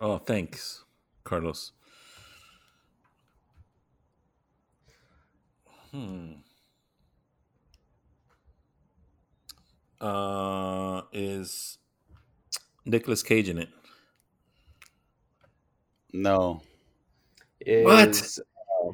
[0.00, 0.84] Oh, thanks,
[1.24, 1.72] Carlos.
[5.90, 6.32] Hmm.
[10.00, 11.78] Uh, is
[12.84, 13.68] Nicolas Cage in it?
[16.12, 16.62] No.
[17.60, 18.88] Is, What?
[18.88, 18.92] uh,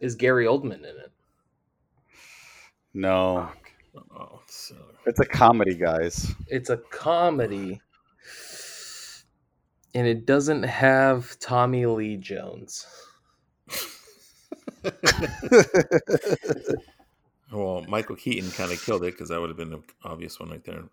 [0.00, 1.12] is Gary Oldman in it?
[2.94, 3.50] No.
[3.50, 3.52] Oh,
[4.46, 4.76] so
[5.06, 6.34] It's a comedy, guys.
[6.46, 7.80] It's a comedy,
[9.94, 12.86] and it doesn't have Tommy Lee Jones.
[17.52, 20.50] well, Michael Keaton kind of killed it because that would have been an obvious one
[20.50, 20.84] right there.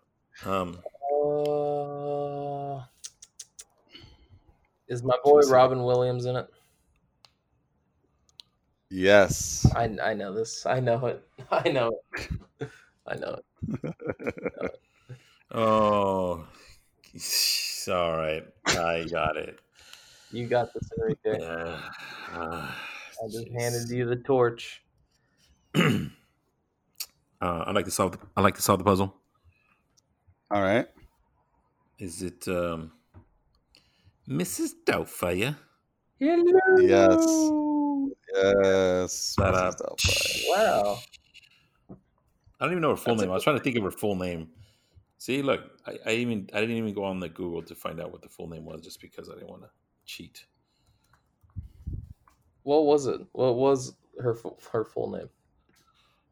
[0.44, 0.78] Um,
[1.12, 2.82] Uh,
[4.88, 6.48] is my boy Robin Williams in it?
[8.90, 9.66] yes.
[9.74, 10.64] I I know this.
[10.66, 11.26] I know it.
[11.50, 12.00] I know
[12.60, 12.70] it.
[13.08, 13.94] I know it.
[15.52, 16.46] oh,
[17.88, 19.60] all right, I got it.
[20.32, 21.44] You got this, Enrique.
[21.44, 21.78] Uh,
[22.34, 22.70] uh,
[23.22, 23.60] I just jeez.
[23.60, 24.82] handed you the torch.
[25.74, 25.80] uh,
[27.40, 28.12] I like to solve.
[28.12, 29.14] The, I like to solve the puzzle.
[30.50, 30.86] All right.
[31.98, 32.92] Is it um,
[34.28, 34.72] Mrs.
[34.84, 35.56] Doubtfire?
[36.18, 36.76] Hello.
[36.78, 37.50] Yes.
[38.34, 39.36] Yes.
[39.38, 40.48] Mrs.
[40.48, 40.98] Wow.
[42.60, 43.30] I don't even know her full That's name.
[43.30, 44.48] I was trying to think of her full name.
[45.18, 48.12] See, look, I, I even I didn't even go on the Google to find out
[48.12, 49.70] what the full name was, just because I didn't want to
[50.04, 50.44] cheat.
[52.62, 53.20] What was it?
[53.32, 55.28] What was her fu- her full name?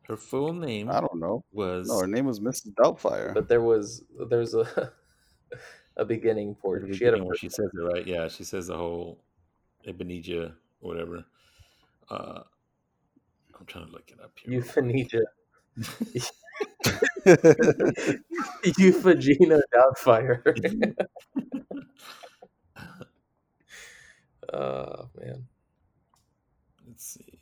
[0.03, 1.45] Her full name I don't know.
[1.53, 2.75] was No, her name was Mrs.
[2.75, 3.33] Doubtfire.
[3.33, 4.93] But there was there's a
[5.97, 6.99] a beginning for the portion.
[6.99, 8.07] She had a where she says it right.
[8.07, 9.23] Yeah, she says the whole
[9.87, 11.25] Ebenezer or whatever.
[12.11, 12.41] Uh,
[13.59, 14.55] I'm trying to look it up here.
[14.55, 15.23] euthanasia.
[18.79, 20.43] Euphagina Doubtfire.
[24.53, 25.47] oh man.
[26.87, 27.41] Let's see.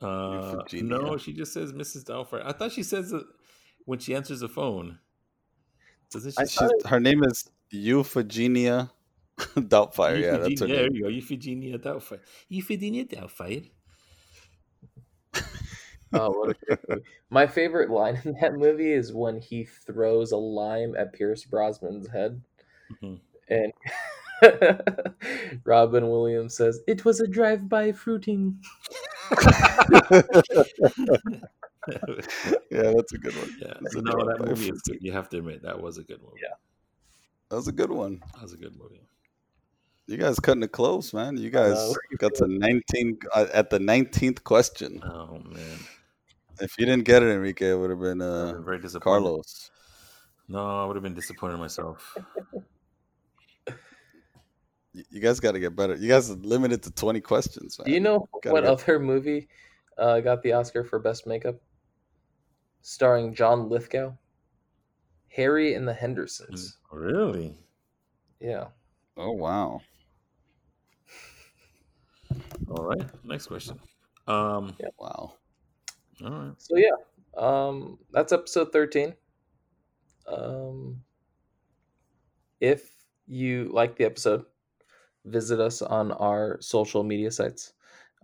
[0.00, 2.04] Uh, no, she just says Mrs.
[2.04, 2.42] Doubtfire.
[2.44, 3.22] I thought she says it
[3.84, 4.98] when she answers the phone.
[6.10, 6.38] Doesn't she?
[6.38, 8.90] I say- her name is Euphegenia
[9.38, 10.20] Doubtfire.
[10.20, 11.08] Yeah, that's her Euphegenia- There you go.
[11.08, 12.20] Euphegenia Doubtfire.
[12.50, 13.70] Euphegenia Doubtfire.
[16.12, 17.02] Oh, what a great movie.
[17.30, 22.08] My favorite line in that movie is when he throws a lime at Pierce Brosnan's
[22.08, 22.40] head,
[23.02, 23.20] Mhm.
[23.48, 23.72] and
[25.64, 28.60] Robin Williams says, "It was a drive-by fruiting."
[32.70, 33.56] Yeah, that's a good one.
[33.60, 33.74] yeah.
[33.80, 34.80] That's no, that movie is.
[35.00, 36.34] You have to admit that was a good one.
[36.40, 36.54] Yeah.
[37.50, 38.22] That was a good one.
[38.34, 39.00] That was a good movie.
[40.06, 41.36] You guys cutting it close, man.
[41.36, 41.94] You guys know.
[42.18, 45.02] got to 19 uh, at the 19th question.
[45.04, 45.78] Oh man,
[46.60, 49.04] If you didn't get it, Enrique, it would have been uh, very disappointed.
[49.24, 49.70] Carlos.
[50.48, 52.16] No, I would have been disappointed in myself.
[55.10, 55.94] You guys got to get better.
[55.96, 57.86] You guys are limited to 20 questions, man.
[57.86, 59.48] Do you know Gotta what get- other movie
[59.96, 61.56] uh, got the Oscar for Best Makeup?
[62.82, 64.12] Starring John Lithgow.
[65.28, 66.76] Harry and the Hendersons.
[66.90, 67.56] really?
[68.38, 68.66] Yeah.
[69.16, 69.80] Oh, wow.
[72.68, 73.02] All right.
[73.24, 73.80] Next question.
[74.26, 74.76] Um.
[74.98, 75.36] Wow.
[76.24, 76.54] All right.
[76.58, 76.96] So yeah,
[77.36, 79.14] um, that's episode thirteen.
[80.26, 81.02] Um,
[82.60, 82.92] if
[83.26, 84.44] you like the episode,
[85.24, 87.72] visit us on our social media sites.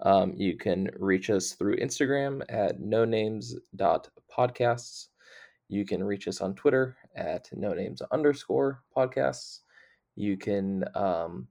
[0.02, 5.08] Um, you can reach us through Instagram at no names dot podcasts.
[5.68, 9.60] You can reach us on Twitter at no names underscore podcasts.
[10.14, 11.48] You can um,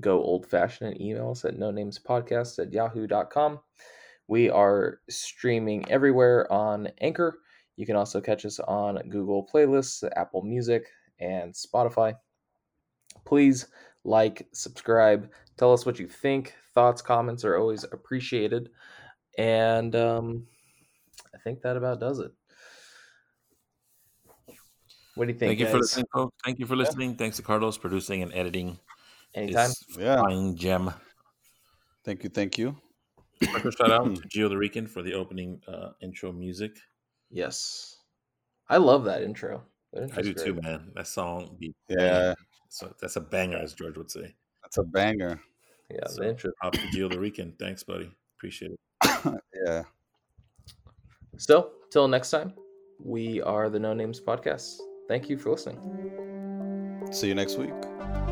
[0.00, 3.60] go old fashioned and email us at no names podcast at yahoo.com.
[4.28, 7.40] We are streaming everywhere on Anchor.
[7.76, 10.84] You can also catch us on Google Playlists, Apple Music,
[11.18, 12.14] and Spotify.
[13.24, 13.66] Please
[14.04, 16.54] like, subscribe, tell us what you think.
[16.74, 18.70] Thoughts, comments are always appreciated.
[19.38, 20.46] And um,
[21.34, 22.32] I think that about does it.
[25.14, 25.50] What do you think?
[25.50, 26.36] Thank you for listening, folks.
[26.44, 27.16] Thank you for listening.
[27.16, 28.78] Thanks to Carlos producing and editing
[29.34, 29.68] Anytime.
[29.68, 30.22] this Yeah.
[30.22, 30.92] fine gem.
[32.04, 32.30] Thank you.
[32.30, 32.76] Thank you.
[33.42, 36.76] Special shout out to Gio the Rican for the opening uh, intro music.
[37.30, 37.96] Yes.
[38.68, 39.62] I love that intro.
[39.92, 40.90] That I intro's do too, man.
[40.94, 42.34] That song, be Yeah.
[42.68, 44.34] So that's a banger, as George would say.
[44.62, 45.40] That's a banger.
[45.90, 46.50] Yeah, So, the intro.
[46.62, 47.54] Up to Gio the Rican.
[47.58, 48.10] Thanks, buddy.
[48.36, 49.40] Appreciate it.
[49.64, 49.82] yeah.
[51.38, 52.52] So, till next time,
[53.02, 54.76] we are the No Names Podcast.
[55.08, 57.08] Thank you for listening.
[57.10, 58.27] See you next week.